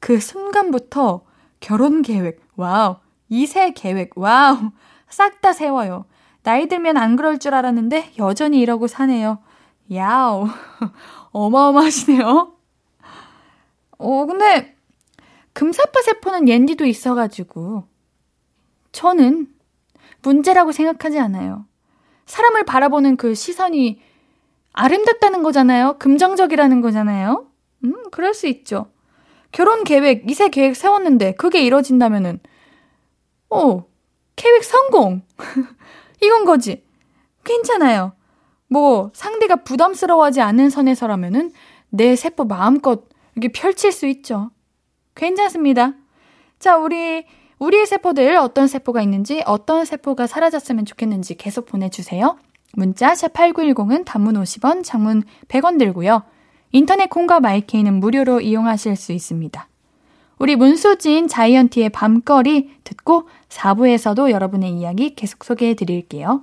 그 0.00 0.18
순간부터 0.18 1.22
결혼 1.60 2.02
계획, 2.02 2.40
wow. 2.56 2.96
이세 3.28 3.72
계획, 3.72 4.10
wow. 4.16 4.72
싹 5.08 5.40
다 5.40 5.52
세워요. 5.52 6.06
나이 6.42 6.66
들면 6.66 6.96
안 6.96 7.16
그럴 7.16 7.38
줄 7.38 7.54
알았는데 7.54 8.14
여전히 8.18 8.60
이러고 8.60 8.88
사네요. 8.88 9.38
Wow. 9.94 10.48
어마어마하시네요. 11.32 12.52
어, 13.98 14.26
근데 14.26 14.76
금사빠 15.52 16.00
세포는 16.02 16.48
옌디도 16.48 16.84
있어가지고 16.86 17.84
저는 18.92 19.48
문제라고 20.22 20.72
생각하지 20.72 21.18
않아요. 21.18 21.66
사람을 22.26 22.64
바라보는 22.64 23.16
그 23.16 23.34
시선이 23.34 24.00
아름답다는 24.72 25.42
거잖아요. 25.42 25.98
긍정적이라는 25.98 26.80
거잖아요. 26.80 27.46
음, 27.84 28.10
그럴 28.10 28.32
수 28.34 28.46
있죠. 28.46 28.90
결혼 29.50 29.84
계획, 29.84 30.30
이세 30.30 30.48
계획 30.48 30.76
세웠는데 30.76 31.34
그게 31.34 31.62
이뤄진다면은, 31.62 32.40
어, 33.50 33.84
계획 34.36 34.64
성공! 34.64 35.22
이건 36.22 36.44
거지. 36.44 36.84
괜찮아요. 37.44 38.12
뭐, 38.72 39.10
상대가 39.12 39.56
부담스러워하지 39.56 40.40
않은 40.40 40.70
선에서라면은 40.70 41.52
내 41.90 42.16
세포 42.16 42.44
마음껏 42.44 43.04
이렇게 43.36 43.52
펼칠 43.52 43.92
수 43.92 44.06
있죠. 44.06 44.50
괜찮습니다. 45.14 45.92
자, 46.58 46.78
우리 46.78 47.26
우리의 47.58 47.84
세포들 47.86 48.34
어떤 48.36 48.66
세포가 48.66 49.02
있는지 49.02 49.42
어떤 49.44 49.84
세포가 49.84 50.26
사라졌으면 50.26 50.86
좋겠는지 50.86 51.36
계속 51.36 51.66
보내주세요. 51.66 52.38
문자 52.72 53.14
샵 53.14 53.34
8910은 53.34 54.06
단문 54.06 54.34
50원, 54.42 54.82
장문 54.82 55.22
100원 55.48 55.78
들고요. 55.78 56.22
인터넷 56.70 57.10
콩과 57.10 57.40
마이케이는 57.40 58.00
무료로 58.00 58.40
이용하실 58.40 58.96
수 58.96 59.12
있습니다. 59.12 59.68
우리 60.38 60.56
문수진 60.56 61.28
자이언티의 61.28 61.90
밤거리 61.90 62.70
듣고 62.84 63.28
4부에서도 63.50 64.30
여러분의 64.30 64.72
이야기 64.72 65.14
계속 65.14 65.44
소개해 65.44 65.74
드릴게요. 65.74 66.42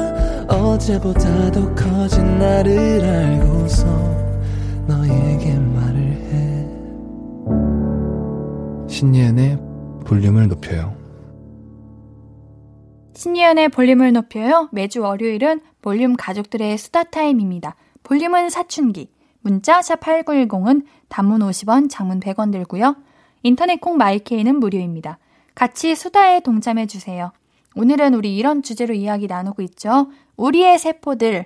어제보다 0.61 1.51
더 1.51 1.73
커진 1.73 2.37
나를 2.37 3.03
알고서 3.03 3.85
너에게 4.87 5.57
말을 5.57 5.99
해. 5.99 6.67
신예은의 8.87 9.57
볼륨을 10.05 10.47
높여요. 10.47 10.95
신예은의 13.15 13.69
볼륨을 13.69 14.13
높여요. 14.13 14.69
매주 14.71 15.01
월요일은 15.01 15.61
볼륨 15.81 16.15
가족들의 16.15 16.77
수다 16.77 17.05
타임입니다. 17.05 17.75
볼륨은 18.03 18.49
사춘기. 18.49 19.09
문자 19.41 19.79
샵8910은 19.79 20.85
단문 21.09 21.41
50원 21.41 21.89
장문 21.89 22.19
100원 22.19 22.51
들고요. 22.51 22.95
인터넷 23.41 23.81
콩 23.81 23.97
마이케이는 23.97 24.59
무료입니다. 24.59 25.17
같이 25.55 25.95
수다에 25.95 26.39
동참해 26.41 26.85
주세요 26.85 27.31
오늘은 27.75 28.13
우리 28.13 28.35
이런 28.35 28.63
주제로 28.63 28.93
이야기 28.93 29.27
나누고 29.27 29.61
있죠. 29.63 30.07
우리의 30.35 30.77
세포들. 30.77 31.45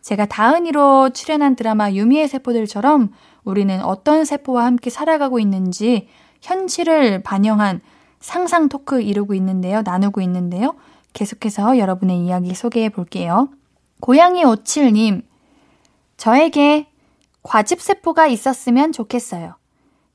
제가 0.00 0.26
다은이로 0.26 1.10
출연한 1.10 1.56
드라마 1.56 1.90
유미의 1.90 2.28
세포들처럼 2.28 3.10
우리는 3.44 3.82
어떤 3.82 4.24
세포와 4.24 4.64
함께 4.64 4.90
살아가고 4.90 5.40
있는지 5.40 6.08
현실을 6.40 7.22
반영한 7.22 7.80
상상 8.20 8.68
토크 8.68 9.02
이루고 9.02 9.34
있는데요. 9.34 9.82
나누고 9.82 10.20
있는데요. 10.20 10.76
계속해서 11.12 11.78
여러분의 11.78 12.20
이야기 12.20 12.54
소개해 12.54 12.90
볼게요. 12.90 13.48
고양이 14.00 14.44
57님. 14.44 15.22
저에게 16.16 16.86
과즙세포가 17.42 18.26
있었으면 18.28 18.92
좋겠어요. 18.92 19.54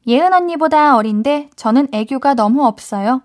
예은 0.08 0.34
언니보다 0.34 0.96
어린데 0.96 1.50
저는 1.56 1.90
애교가 1.92 2.36
너무 2.36 2.66
없어요. 2.66 3.22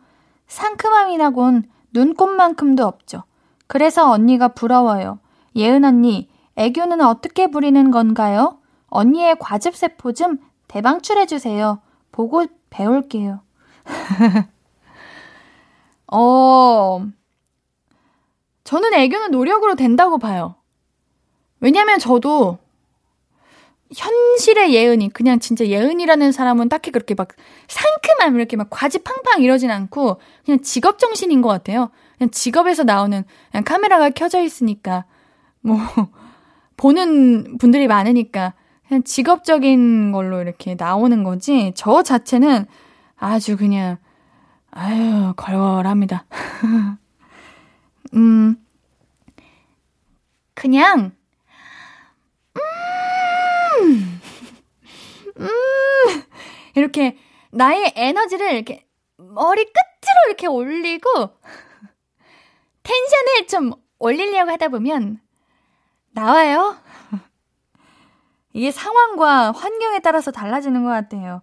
상큼함이 0.49 1.17
나곤 1.19 1.65
눈꽃만큼도 1.97 2.85
없죠. 2.85 3.23
그래서 3.67 4.11
언니가 4.11 4.49
부러워요. 4.49 5.19
예은 5.57 5.85
언니, 5.85 6.29
애교는 6.57 7.01
어떻게 7.01 7.51
부리는 7.51 7.91
건가요? 7.91 8.59
언니의 8.89 9.39
과즙세포 9.39 10.13
좀 10.13 10.39
대방출해주세요. 10.69 11.81
보고 12.13 12.45
배울게요. 12.71 13.41
어, 16.13 17.07
저는 18.65 18.95
애교는 18.95 19.31
노력으로 19.31 19.75
된다고 19.75 20.19
봐요. 20.19 20.57
왜냐면 21.61 21.99
저도 21.99 22.59
현실의 23.95 24.75
예은이 24.75 25.11
그냥 25.11 25.39
진짜 25.39 25.67
예은이라는 25.67 26.33
사람은 26.33 26.69
딱히 26.69 26.91
그렇게 26.91 27.15
막 27.15 27.29
상큼함 27.69 28.37
이렇게 28.37 28.57
막 28.57 28.69
과지 28.71 28.99
팡팡 28.99 29.43
이러진 29.43 29.71
않고 29.71 30.21
그냥 30.45 30.61
직업 30.63 30.99
정신인 30.99 31.43
것 31.43 31.49
같아요. 31.49 31.91
그냥 32.19 32.31
직업에서 32.31 32.85
나오는 32.85 33.25
그냥 33.51 33.65
카메라가 33.65 34.11
켜져 34.11 34.41
있으니까 34.43 35.05
뭐 35.61 35.79
보는 36.77 37.59
분들이 37.59 37.87
많으니까 37.87 38.55
그냥 38.89 39.03
직업적인 39.05 40.13
걸로 40.13 40.41
이렇게 40.41 40.75
나오는 40.75 41.23
거지 41.23 41.73
저 41.75 42.03
자체는 42.03 42.67
아주 43.17 43.57
그냥 43.57 43.99
아유 44.71 45.33
걸걸합니다. 45.37 46.27
음 48.15 48.57
그냥 50.55 51.13
음, 55.41 55.49
이렇게 56.75 57.19
나의 57.51 57.93
에너지를 57.97 58.53
이렇게 58.53 58.87
머리 59.17 59.65
끝으로 59.65 60.27
이렇게 60.29 60.47
올리고 60.47 61.39
텐션을 62.83 63.47
좀 63.49 63.73
올리려고 63.99 64.51
하다 64.53 64.69
보면 64.69 65.21
나와요. 66.13 66.77
이게 68.53 68.71
상황과 68.71 69.53
환경에 69.53 69.99
따라서 69.99 70.31
달라지는 70.31 70.83
것 70.85 70.91
같아요. 70.91 71.43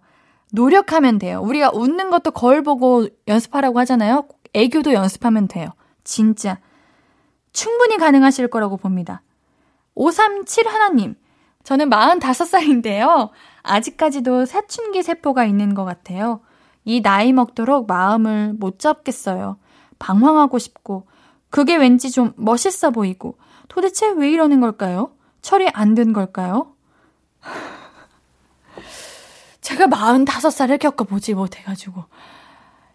노력하면 0.52 1.18
돼요. 1.18 1.40
우리가 1.42 1.70
웃는 1.72 2.10
것도 2.10 2.30
거울 2.32 2.62
보고 2.62 3.08
연습하라고 3.28 3.78
하잖아요. 3.80 4.26
애교도 4.52 4.92
연습하면 4.92 5.48
돼요. 5.48 5.68
진짜. 6.02 6.58
충분히 7.52 7.98
가능하실 7.98 8.48
거라고 8.48 8.76
봅니다. 8.76 9.22
537 9.94 10.66
하나님. 10.66 11.14
저는 11.62 11.88
45살인데요. 11.90 13.30
아직까지도 13.64 14.44
사춘기 14.44 15.02
세포가 15.02 15.46
있는 15.46 15.74
것 15.74 15.84
같아요. 15.84 16.40
이 16.84 17.00
나이 17.00 17.32
먹도록 17.32 17.86
마음을 17.86 18.52
못 18.52 18.78
잡겠어요. 18.78 19.58
방황하고 19.98 20.58
싶고, 20.58 21.06
그게 21.50 21.76
왠지 21.76 22.10
좀 22.10 22.34
멋있어 22.36 22.90
보이고, 22.90 23.38
도대체 23.68 24.10
왜 24.10 24.30
이러는 24.30 24.60
걸까요? 24.60 25.12
철이 25.40 25.68
안든 25.72 26.12
걸까요? 26.12 26.74
제가 29.62 29.86
45살을 29.86 30.78
겪어보지 30.78 31.34
못해가지고, 31.34 32.04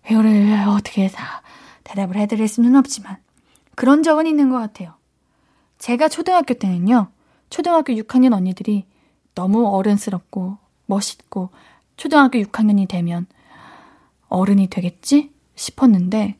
이거를 0.09 0.65
어떻게 0.67 1.07
다 1.07 1.41
대답을 1.83 2.15
해드릴 2.15 2.47
수는 2.47 2.75
없지만, 2.75 3.17
그런 3.73 4.03
적은 4.03 4.27
있는 4.27 4.51
것 4.51 4.59
같아요. 4.59 4.93
제가 5.79 6.09
초등학교 6.09 6.53
때는요, 6.53 7.07
초등학교 7.49 7.93
6학년 7.93 8.33
언니들이 8.33 8.85
너무 9.39 9.69
어른스럽고 9.69 10.57
멋있고 10.85 11.49
초등학교 11.95 12.39
6학년이 12.39 12.89
되면 12.89 13.25
어른이 14.27 14.67
되겠지 14.67 15.31
싶었는데 15.55 16.37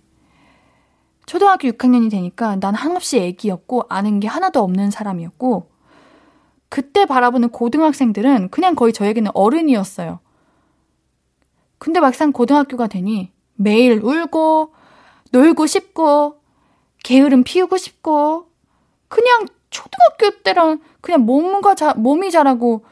초등학교 1.26 1.70
6학년이 1.70 2.12
되니까 2.12 2.58
난 2.58 2.76
한없이 2.76 3.18
애기였고 3.20 3.86
아는 3.88 4.20
게 4.20 4.28
하나도 4.28 4.62
없는 4.62 4.92
사람이었고 4.92 5.72
그때 6.68 7.06
바라보는 7.06 7.50
고등학생들은 7.52 8.50
그냥 8.50 8.76
거의 8.76 8.92
저에게는 8.92 9.32
어른이었어요. 9.34 10.20
근데 11.78 12.02
막상 12.02 12.34
고등학교가 12.34 12.88
되니 12.88 13.32
매일 13.56 14.04
울고 14.04 14.74
놀고 15.32 15.68
싶고 15.68 16.42
게으름 17.06 17.46
피우고 17.46 17.78
싶고 17.78 18.50
그냥 19.08 19.46
초등학교 19.70 20.42
때랑 20.44 20.80
그냥 21.02 21.22
몸과 21.26 21.76
자, 21.76 21.94
몸이 21.94 22.32
자라고 22.32 22.84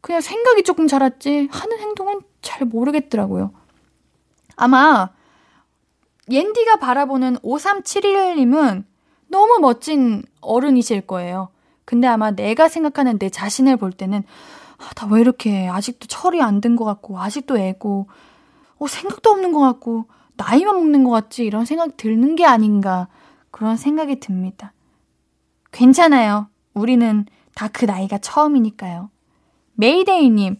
그냥 0.00 0.20
생각이 0.20 0.62
조금 0.62 0.86
자랐지 0.88 1.48
하는 1.50 1.78
행동은 1.80 2.20
잘 2.42 2.66
모르겠더라고요. 2.66 3.52
아마 4.56 5.10
옌디가 6.30 6.76
바라보는 6.76 7.36
5371님은 7.38 8.84
너무 9.28 9.58
멋진 9.60 10.22
어른이실 10.40 11.02
거예요. 11.02 11.48
근데 11.84 12.06
아마 12.06 12.30
내가 12.32 12.68
생각하는 12.68 13.18
내 13.18 13.28
자신을 13.30 13.76
볼 13.76 13.92
때는 13.92 14.24
아, 14.78 14.90
나 14.94 15.06
왜 15.08 15.20
이렇게 15.20 15.68
아직도 15.68 16.06
철이 16.06 16.42
안 16.42 16.60
든 16.60 16.76
것 16.76 16.84
같고 16.84 17.18
아직도 17.18 17.58
애고 17.58 18.08
어, 18.78 18.86
생각도 18.86 19.30
없는 19.30 19.52
것 19.52 19.60
같고 19.60 20.06
나이만 20.36 20.74
먹는 20.76 21.04
것 21.04 21.10
같지 21.10 21.44
이런 21.44 21.64
생각이 21.64 21.92
드는 21.96 22.36
게 22.36 22.44
아닌가 22.44 23.08
그런 23.50 23.76
생각이 23.76 24.20
듭니다. 24.20 24.72
괜찮아요. 25.76 26.48
우리는 26.72 27.26
다 27.54 27.68
그 27.68 27.84
나이가 27.84 28.16
처음이니까요. 28.18 29.10
메이데이님, 29.74 30.58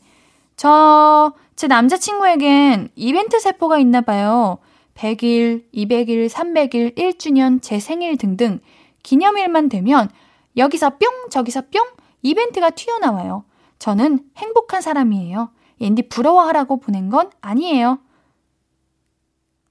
저, 0.56 1.32
제 1.56 1.66
남자친구에겐 1.66 2.90
이벤트 2.96 3.40
세포가 3.40 3.78
있나 3.78 4.02
봐요. 4.02 4.58
100일, 4.94 5.64
200일, 5.72 6.28
300일, 6.28 6.96
1주년, 6.96 7.62
제 7.62 7.78
생일 7.80 8.16
등등 8.18 8.60
기념일만 9.02 9.68
되면 9.70 10.10
여기서 10.56 10.90
뿅, 10.98 11.30
저기서 11.30 11.62
뿅 11.72 11.82
이벤트가 12.22 12.70
튀어나와요. 12.70 13.44
저는 13.78 14.20
행복한 14.36 14.82
사람이에요. 14.82 15.50
옌디 15.80 16.08
부러워하라고 16.08 16.80
보낸 16.80 17.08
건 17.10 17.30
아니에요. 17.40 17.98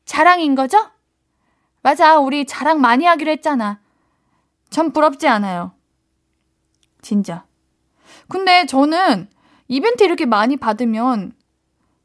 자랑인 0.06 0.56
거죠? 0.56 0.78
맞아, 1.82 2.18
우리 2.20 2.46
자랑 2.46 2.82
많이 2.82 3.06
하기로 3.06 3.32
했잖아. 3.32 3.80
전 4.76 4.92
부럽지 4.92 5.26
않아요. 5.30 5.72
진짜. 7.02 7.46
근데 8.28 8.66
저는 8.66 9.30
이벤트 9.70 10.04
이렇게 10.04 10.26
많이 10.26 10.58
받으면, 10.58 11.32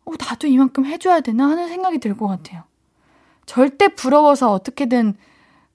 어, 0.05 0.13
나도 0.13 0.47
이만큼 0.47 0.87
해줘야 0.87 1.21
되나 1.21 1.49
하는 1.49 1.67
생각이 1.67 1.99
들 1.99 2.17
것 2.17 2.29
같아요. 2.29 2.63
절대 3.45 3.89
부러워서 3.89 4.53
어떻게든, 4.53 5.17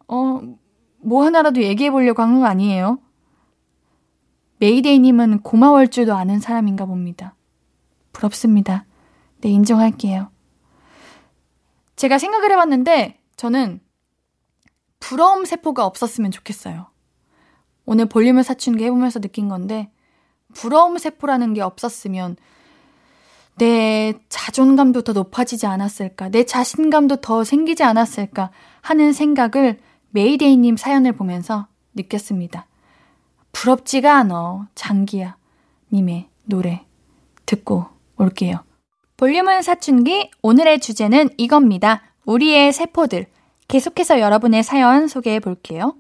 어, 0.07 0.41
뭐 1.01 1.25
하나라도 1.25 1.63
얘기해 1.63 1.91
보려고 1.91 2.21
한 2.21 2.39
거 2.39 2.45
아니에요. 2.45 2.99
메이데이님은 4.59 5.41
고마울 5.41 5.89
줄도 5.89 6.13
아는 6.15 6.39
사람인가 6.39 6.85
봅니다. 6.85 7.35
부럽습니다. 8.13 8.85
네, 9.41 9.49
인정할게요. 9.49 10.29
제가 11.97 12.19
생각을 12.19 12.51
해봤는데, 12.51 13.19
저는 13.35 13.81
부러움 14.99 15.45
세포가 15.45 15.85
없었으면 15.85 16.31
좋겠어요. 16.31 16.87
오늘 17.85 18.07
볼륨을 18.07 18.43
사춘기 18.43 18.83
해보면서 18.85 19.19
느낀 19.19 19.47
건데, 19.47 19.91
부러움 20.53 20.97
세포라는 20.97 21.53
게 21.53 21.61
없었으면 21.61 22.37
내 23.57 24.13
자존감도 24.29 25.03
더 25.03 25.13
높아지지 25.13 25.65
않았을까, 25.65 26.29
내 26.29 26.43
자신감도 26.43 27.17
더 27.17 27.43
생기지 27.43 27.83
않았을까 27.83 28.51
하는 28.81 29.13
생각을 29.13 29.79
메이데이님 30.09 30.77
사연을 30.77 31.13
보면서 31.13 31.67
느꼈습니다. 31.93 32.67
부럽지가 33.51 34.17
않어, 34.17 34.67
장기야. 34.75 35.37
님의 35.93 36.27
노래 36.43 36.85
듣고 37.45 37.85
올게요. 38.17 38.63
볼륨은 39.17 39.61
사춘기, 39.61 40.29
오늘의 40.41 40.79
주제는 40.79 41.29
이겁니다. 41.37 42.01
우리의 42.25 42.73
세포들. 42.73 43.27
계속해서 43.68 44.20
여러분의 44.20 44.63
사연 44.63 45.07
소개해 45.07 45.39
볼게요. 45.39 45.95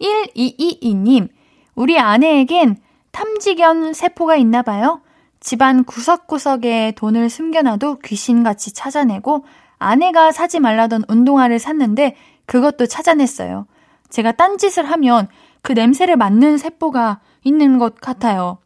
1222님, 0.00 1.28
우리 1.74 1.98
아내에겐 1.98 2.76
탐지견 3.12 3.92
세포가 3.94 4.36
있나 4.36 4.62
봐요. 4.62 5.00
집안 5.40 5.84
구석구석에 5.84 6.94
돈을 6.96 7.30
숨겨놔도 7.30 8.00
귀신같이 8.00 8.74
찾아내고 8.74 9.44
아내가 9.78 10.32
사지 10.32 10.60
말라던 10.60 11.04
운동화를 11.08 11.58
샀는데 11.58 12.16
그것도 12.46 12.86
찾아냈어요. 12.86 13.66
제가 14.08 14.32
딴짓을 14.32 14.84
하면 14.90 15.28
그 15.62 15.72
냄새를 15.72 16.16
맡는 16.16 16.58
세포가 16.58 17.20
있는 17.44 17.78
것 17.78 18.00
같아요. 18.00 18.58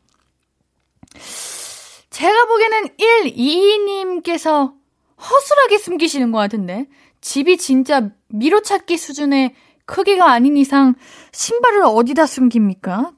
제가 2.11 2.45
보기에는 2.47 2.89
122님께서 2.97 4.75
허술하게 5.19 5.79
숨기시는 5.79 6.33
것 6.33 6.39
같은데. 6.39 6.87
집이 7.21 7.59
진짜 7.59 8.11
미로찾기 8.29 8.97
수준의 8.97 9.55
크기가 9.85 10.31
아닌 10.31 10.57
이상 10.57 10.95
신발을 11.33 11.83
어디다 11.83 12.27
숨깁니까? 12.27 13.13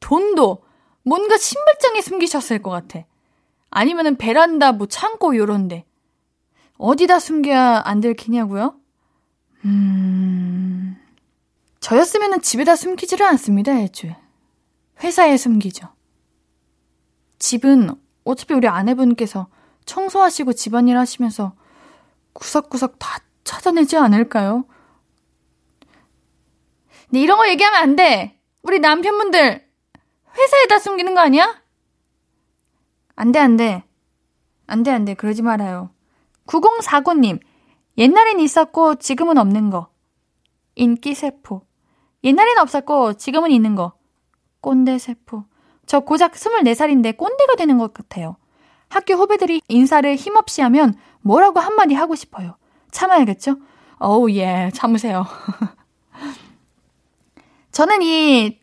돈도 0.00 0.62
뭔가 1.02 1.36
신발장에 1.36 2.02
숨기셨을 2.02 2.62
것 2.62 2.70
같아. 2.70 3.04
아니면은 3.70 4.16
베란다, 4.16 4.72
뭐 4.72 4.86
창고 4.86 5.36
요런데. 5.36 5.84
어디다 6.76 7.18
숨겨야 7.18 7.82
안 7.84 8.00
들키냐고요? 8.00 8.76
음... 9.64 10.96
저였으면은 11.80 12.42
집에다 12.42 12.76
숨기지를 12.76 13.26
않습니다, 13.26 13.72
애초에. 13.80 14.16
회사에 15.02 15.36
숨기죠. 15.36 15.88
집은 17.38 17.90
어차피 18.24 18.54
우리 18.54 18.68
아내분께서 18.68 19.48
청소하시고 19.86 20.52
집안일 20.52 20.98
하시면서 20.98 21.54
구석구석 22.34 22.98
다 22.98 23.20
찾아내지 23.48 23.96
않을까요? 23.96 24.66
근데 27.06 27.20
이런 27.20 27.38
거 27.38 27.48
얘기하면 27.48 27.80
안 27.80 27.96
돼! 27.96 28.38
우리 28.62 28.78
남편분들 28.78 29.66
회사에다 30.36 30.78
숨기는 30.78 31.14
거 31.14 31.20
아니야? 31.20 31.62
안 33.16 33.32
돼, 33.32 33.38
안 33.38 33.56
돼. 33.56 33.84
안 34.66 34.82
돼, 34.82 34.90
안 34.90 35.06
돼. 35.06 35.14
그러지 35.14 35.40
말아요. 35.40 35.90
9049님, 36.46 37.40
옛날엔 37.96 38.38
있었고 38.38 38.96
지금은 38.96 39.38
없는 39.38 39.70
거. 39.70 39.88
인기세포. 40.74 41.62
옛날엔 42.24 42.58
없었고 42.58 43.14
지금은 43.14 43.50
있는 43.50 43.74
거. 43.74 43.94
꼰대세포. 44.60 45.44
저 45.86 46.00
고작 46.00 46.32
24살인데 46.32 47.16
꼰대가 47.16 47.56
되는 47.56 47.78
것 47.78 47.94
같아요. 47.94 48.36
학교 48.90 49.14
후배들이 49.14 49.62
인사를 49.68 50.14
힘없이 50.16 50.60
하면 50.60 50.94
뭐라고 51.22 51.60
한마디 51.60 51.94
하고 51.94 52.14
싶어요. 52.14 52.58
참아야겠죠? 52.90 53.56
어우, 53.98 54.30
예, 54.32 54.70
참으세요. 54.74 55.26
저는 57.72 58.02
이 58.02 58.58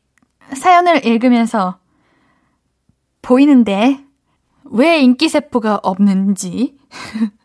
사연을 0.54 1.06
읽으면서 1.06 1.80
보이는데 3.22 4.04
왜 4.66 5.00
인기세포가 5.00 5.80
없는지 5.84 6.78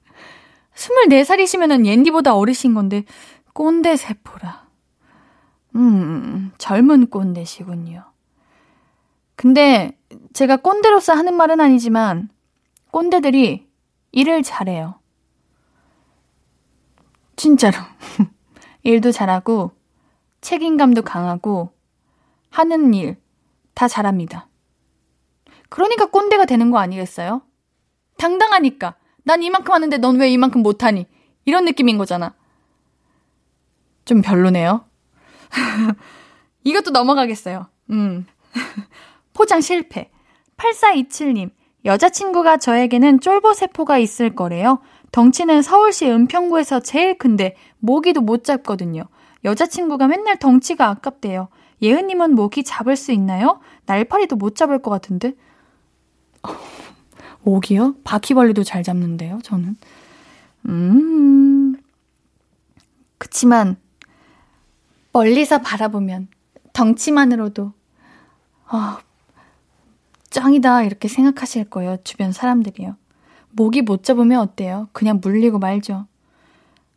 24살이시면은 0.75 1.87
옌디보다 1.87 2.35
어리신 2.35 2.75
건데 2.75 3.05
꼰대 3.53 3.97
세포라. 3.97 4.67
음, 5.77 6.53
젊은 6.59 7.09
꼰대시군요. 7.09 8.05
근데 9.37 9.97
제가 10.33 10.57
꼰대로서 10.57 11.13
하는 11.15 11.35
말은 11.35 11.61
아니지만 11.61 12.29
꼰대들이 12.91 13.67
일을 14.13 14.43
잘해요. 14.43 15.00
진짜로. 17.41 17.77
일도 18.83 19.13
잘하고 19.13 19.73
책임감도 20.41 21.03
강하고 21.03 21.73
하는 22.51 22.93
일 22.95 23.21
다 23.81 23.89
잘합니다. 23.89 24.47
그러니까 25.71 26.05
꼰대가 26.05 26.45
되는 26.45 26.71
거 26.71 26.79
아니겠어요? 26.79 27.41
당당하니까. 28.19 28.97
난 29.25 29.43
이만큼 29.43 29.73
하는데 29.73 29.97
넌 29.97 30.17
왜 30.21 30.31
이만큼 30.31 30.63
못하니? 30.63 31.07
이런 31.47 31.65
느낌인 31.65 31.97
거잖아. 31.97 32.35
좀 34.05 34.21
별로네요. 34.21 34.85
이것도 36.65 36.91
넘어가겠어요. 36.91 37.69
음. 37.89 38.27
포장 39.33 39.63
실패. 39.63 40.11
8427님. 40.59 41.51
여자친구가 41.87 42.59
저에게는 42.59 43.21
쫄보세포가 43.21 43.97
있을 43.97 44.35
거래요. 44.35 44.83
덩치는 45.13 45.63
서울시 45.63 46.09
은평구에서 46.09 46.81
제일 46.81 47.19
큰데 47.19 47.57
모기도 47.79 48.21
못 48.21 48.45
잡거든요. 48.45 49.05
여자친구가 49.45 50.07
맨날 50.07 50.39
덩치가 50.39 50.89
아깝대요. 50.89 51.49
예은님은 51.83 52.35
모기 52.35 52.63
잡을 52.63 52.97
수 52.97 53.11
있나요? 53.13 53.61
날파리도 53.87 54.37
못 54.37 54.55
잡을 54.55 54.81
것 54.81 54.91
같은데. 54.91 55.35
모기요? 57.43 57.97
바퀴벌레도 58.05 58.65
잘 58.65 58.83
잡는데요, 58.83 59.41
저는. 59.43 59.77
음. 60.69 61.77
그치만, 63.19 63.77
멀리서 65.13 65.59
바라보면, 65.59 66.29
덩치만으로도, 66.73 67.73
아, 68.67 69.01
짱이다, 70.29 70.85
이렇게 70.85 71.09
생각하실 71.09 71.71
거예요, 71.71 71.97
주변 72.05 72.33
사람들이요. 72.33 72.97
모기 73.53 73.83
못 73.83 74.03
잡으면 74.05 74.41
어때요? 74.41 74.89
그냥 74.93 75.21
물리고 75.23 75.59
말죠. 75.59 76.07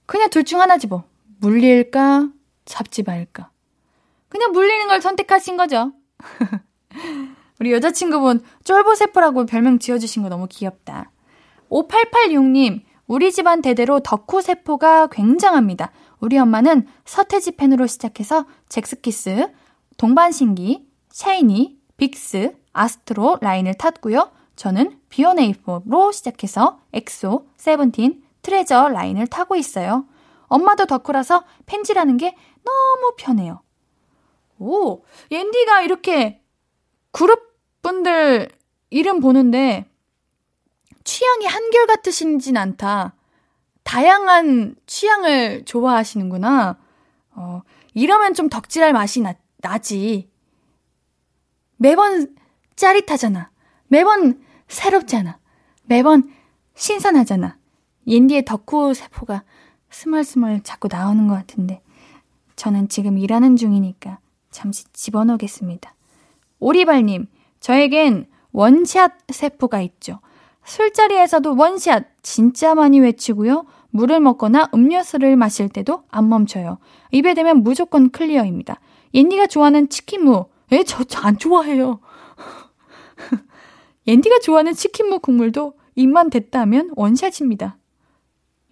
그냥 0.05 0.29
둘 0.29 0.43
중 0.43 0.61
하나지 0.61 0.87
뭐. 0.87 1.03
물릴까, 1.39 2.29
잡지 2.65 3.03
말까. 3.03 3.49
그냥 4.29 4.51
물리는 4.51 4.87
걸 4.87 5.01
선택하신 5.01 5.57
거죠. 5.57 5.91
우리 7.59 7.71
여자친구분 7.71 8.41
쫄보세포라고 8.63 9.45
별명 9.45 9.79
지어주신 9.79 10.23
거 10.23 10.29
너무 10.29 10.47
귀엽다. 10.49 11.11
5886님, 11.69 12.81
우리 13.07 13.31
집안 13.31 13.61
대대로 13.61 13.99
덕후세포가 13.99 15.07
굉장합니다. 15.07 15.91
우리 16.19 16.37
엄마는 16.37 16.87
서태지 17.05 17.57
펜으로 17.57 17.87
시작해서 17.87 18.45
잭스키스, 18.69 19.47
동방신기, 19.97 20.87
샤이니, 21.09 21.77
빅스, 21.97 22.55
아스트로 22.73 23.39
라인을 23.41 23.75
탔고요. 23.75 24.31
저는 24.55 24.99
비오네이포로 25.09 26.11
시작해서 26.11 26.79
엑소, 26.93 27.47
세븐틴, 27.57 28.23
트레저 28.41 28.89
라인을 28.89 29.27
타고 29.27 29.55
있어요. 29.55 30.05
엄마도 30.47 30.85
덕후라서 30.85 31.43
팬질하는 31.65 32.17
게 32.17 32.35
너무 32.63 33.15
편해요. 33.17 33.61
오, 34.59 35.03
옌디가 35.31 35.81
이렇게 35.81 36.41
그룹 37.11 37.53
분들 37.81 38.49
이름 38.89 39.19
보는데 39.19 39.89
취향이 41.03 41.45
한결같으신진 41.45 42.55
않다. 42.57 43.15
다양한 43.83 44.75
취향을 44.85 45.65
좋아하시는구나. 45.65 46.77
어, 47.31 47.61
이러면 47.93 48.33
좀 48.33 48.49
덕질할 48.49 48.93
맛이 48.93 49.21
나, 49.21 49.33
나지. 49.57 50.29
매번 51.77 52.35
짜릿하잖아. 52.75 53.51
매번 53.87 54.42
새롭잖아. 54.73 55.37
매번 55.85 56.29
신선하잖아. 56.75 57.57
옌디의 58.07 58.45
덕후 58.45 58.93
세포가 58.93 59.43
스멀스멀 59.89 60.61
자꾸 60.63 60.87
나오는 60.91 61.27
것 61.27 61.35
같은데 61.35 61.81
저는 62.55 62.89
지금 62.89 63.17
일하는 63.17 63.55
중이니까 63.55 64.19
잠시 64.51 64.85
집어넣겠습니다. 64.91 65.93
오리발님, 66.59 67.27
저에겐 67.59 68.27
원샷 68.51 69.11
세포가 69.29 69.81
있죠. 69.81 70.19
술자리에서도 70.65 71.55
원샷 71.55 72.05
진짜 72.21 72.75
많이 72.75 72.99
외치고요. 72.99 73.65
물을 73.89 74.19
먹거나 74.19 74.69
음료수를 74.73 75.35
마실 75.35 75.69
때도 75.69 76.03
안 76.09 76.29
멈춰요. 76.29 76.77
입에 77.11 77.33
대면 77.33 77.63
무조건 77.63 78.09
클리어입니다. 78.09 78.79
옌디가 79.13 79.47
좋아하는 79.47 79.89
치킨무. 79.89 80.45
에, 80.71 80.83
저안 80.83 81.37
좋아해요. 81.37 81.99
옌디가 84.07 84.39
좋아하는 84.39 84.73
치킨무 84.73 85.19
국물도 85.19 85.73
입만 85.95 86.29
댔다면 86.29 86.91
원샷입니다. 86.95 87.77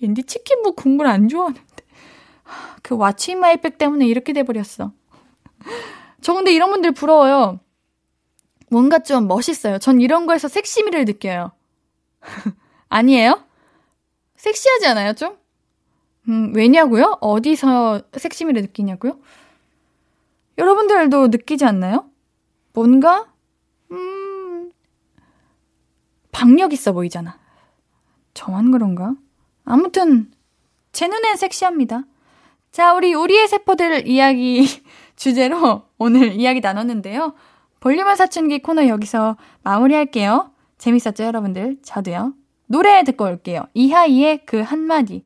옌디 0.01 0.23
치킨무 0.23 0.73
국물 0.73 1.07
안 1.07 1.27
좋아하는데. 1.27 1.61
그 2.82 2.97
왓츠 2.97 3.29
인마이백 3.29 3.77
때문에 3.77 4.07
이렇게 4.07 4.34
돼버렸어. 4.34 4.91
저 6.21 6.34
근데 6.34 6.51
이런 6.53 6.71
분들 6.71 6.91
부러워요. 6.91 7.59
뭔가 8.69 8.99
좀 8.99 9.27
멋있어요. 9.27 9.79
전 9.79 10.01
이런 10.01 10.25
거에서 10.25 10.47
섹시미를 10.47 11.05
느껴요. 11.05 11.51
아니에요? 12.89 13.43
섹시하지 14.36 14.88
않아요, 14.88 15.13
좀? 15.13 15.38
음, 16.29 16.53
왜냐고요? 16.55 17.17
어디서 17.21 18.01
섹시미를 18.13 18.61
느끼냐고요? 18.63 19.19
여러분들도 20.57 21.27
느끼지 21.27 21.65
않나요? 21.65 22.09
뭔가, 22.73 23.27
음, 23.91 24.71
박력 26.32 26.73
있어 26.73 26.93
보이잖아. 26.93 27.38
저만 28.34 28.71
그런가? 28.71 29.15
아무튼, 29.65 30.32
제 30.91 31.07
눈엔 31.07 31.38
섹시합니다. 31.38 32.03
자, 32.71 32.93
우리 32.93 33.13
우리의 33.13 33.47
세포들 33.47 34.07
이야기 34.07 34.65
주제로 35.15 35.84
오늘 35.97 36.34
이야기 36.34 36.61
나눴는데요. 36.61 37.34
볼륨을 37.79 38.15
사춘기 38.15 38.59
코너 38.61 38.88
여기서 38.88 39.38
마무리할게요. 39.63 40.51
재밌었죠, 40.77 41.23
여러분들? 41.23 41.77
저도요. 41.84 42.34
노래 42.67 43.03
듣고 43.03 43.25
올게요. 43.25 43.67
이하이의 43.73 44.45
그 44.45 44.61
한마디. 44.61 45.25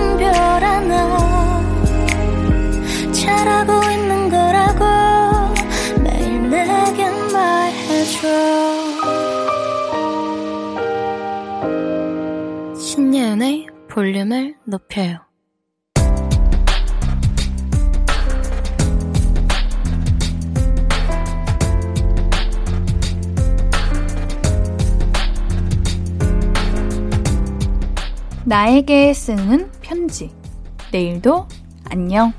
볼륨을 13.91 14.55
높여요 14.63 15.17
나에게 28.45 29.13
쓰는 29.13 29.69
편지. 29.81 30.29
내일도 30.91 31.47
안녕. 31.89 32.33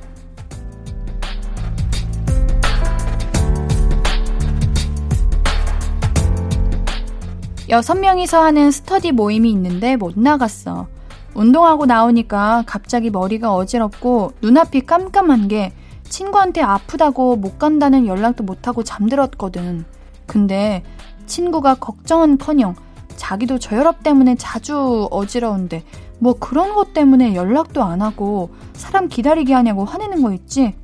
여섯 7.68 7.94
명이서 7.94 8.42
하는 8.42 8.70
스터디 8.70 9.12
모임이 9.12 9.50
있는데 9.52 9.96
못 9.96 10.18
나갔어. 10.18 10.88
운동하고 11.34 11.86
나오니까 11.86 12.64
갑자기 12.66 13.10
머리가 13.10 13.54
어지럽고 13.54 14.32
눈앞이 14.42 14.82
깜깜한 14.82 15.48
게 15.48 15.72
친구한테 16.08 16.60
아프다고 16.60 17.36
못 17.36 17.58
간다는 17.58 18.06
연락도 18.06 18.44
못하고 18.44 18.84
잠들었거든. 18.84 19.84
근데 20.26 20.82
친구가 21.26 21.76
걱정은 21.76 22.38
커녕 22.38 22.74
자기도 23.16 23.58
저혈압 23.58 24.02
때문에 24.02 24.34
자주 24.34 25.08
어지러운데 25.10 25.84
뭐 26.18 26.34
그런 26.38 26.74
것 26.74 26.92
때문에 26.92 27.34
연락도 27.34 27.82
안 27.82 28.02
하고 28.02 28.50
사람 28.74 29.08
기다리게 29.08 29.54
하냐고 29.54 29.84
화내는 29.84 30.22
거 30.22 30.32
있지? 30.32 30.74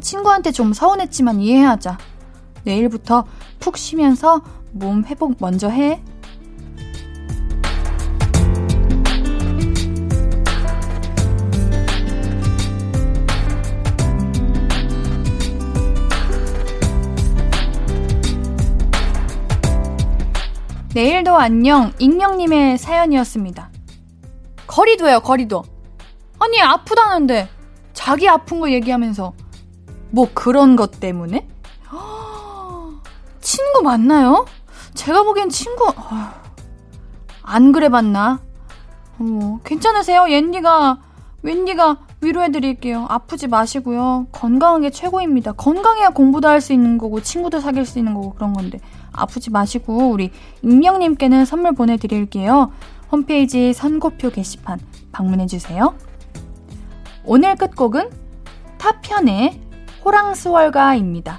친구한테 0.00 0.50
좀 0.50 0.72
서운했지만 0.72 1.40
이해하자. 1.40 1.98
내일부터 2.64 3.24
푹 3.60 3.76
쉬면서 3.76 4.42
몸 4.72 5.04
회복 5.04 5.36
먼저 5.38 5.68
해. 5.68 6.02
내일도 20.94 21.36
안녕 21.36 21.92
익명님의 21.98 22.76
사연이었습니다. 22.78 23.70
거리도요 24.66 25.20
거리도. 25.20 25.64
아니 26.38 26.60
아프다는데 26.60 27.48
자기 27.94 28.28
아픈 28.28 28.60
거 28.60 28.70
얘기하면서 28.70 29.32
뭐 30.10 30.28
그런 30.34 30.76
것 30.76 31.00
때문에? 31.00 31.46
친구 33.40 33.82
맞나요? 33.82 34.44
제가 34.94 35.22
보기엔 35.22 35.48
친구 35.48 35.90
안 37.42 37.72
그래 37.72 37.88
봤나? 37.88 38.40
어머 39.18 39.60
괜찮으세요? 39.64 40.28
옌디가 40.28 40.98
웬디가 41.42 41.98
위로해드릴게요. 42.20 43.06
아프지 43.08 43.48
마시고요. 43.48 44.26
건강한 44.30 44.82
게 44.82 44.90
최고입니다. 44.90 45.52
건강해야 45.52 46.10
공부도 46.10 46.48
할 46.48 46.60
수 46.60 46.72
있는 46.72 46.98
거고 46.98 47.20
친구도 47.20 47.60
사귈 47.60 47.86
수 47.86 47.98
있는 47.98 48.14
거고 48.14 48.34
그런 48.34 48.52
건데 48.52 48.78
아프지 49.12 49.50
마시고 49.50 50.10
우리 50.10 50.30
익명님께는 50.62 51.44
선물 51.44 51.74
보내드릴게요. 51.74 52.72
홈페이지 53.10 53.72
선고표 53.72 54.30
게시판 54.30 54.80
방문해주세요. 55.12 55.94
오늘 57.24 57.56
끝곡은 57.56 58.10
타편의 58.78 59.60
호랑스월가입니다. 60.04 61.38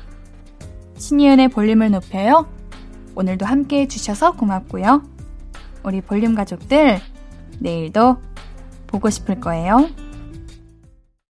신이은의 0.98 1.50
볼륨을 1.50 1.92
높여요. 1.92 2.48
오늘도 3.16 3.46
함께 3.46 3.82
해주셔서 3.82 4.34
고맙고요. 4.34 5.04
우리 5.84 6.02
볼륨 6.02 6.36
가족들, 6.36 7.00
내일도 7.60 8.18
보고 8.88 9.10
싶을 9.10 9.40
거예요. 9.40 9.90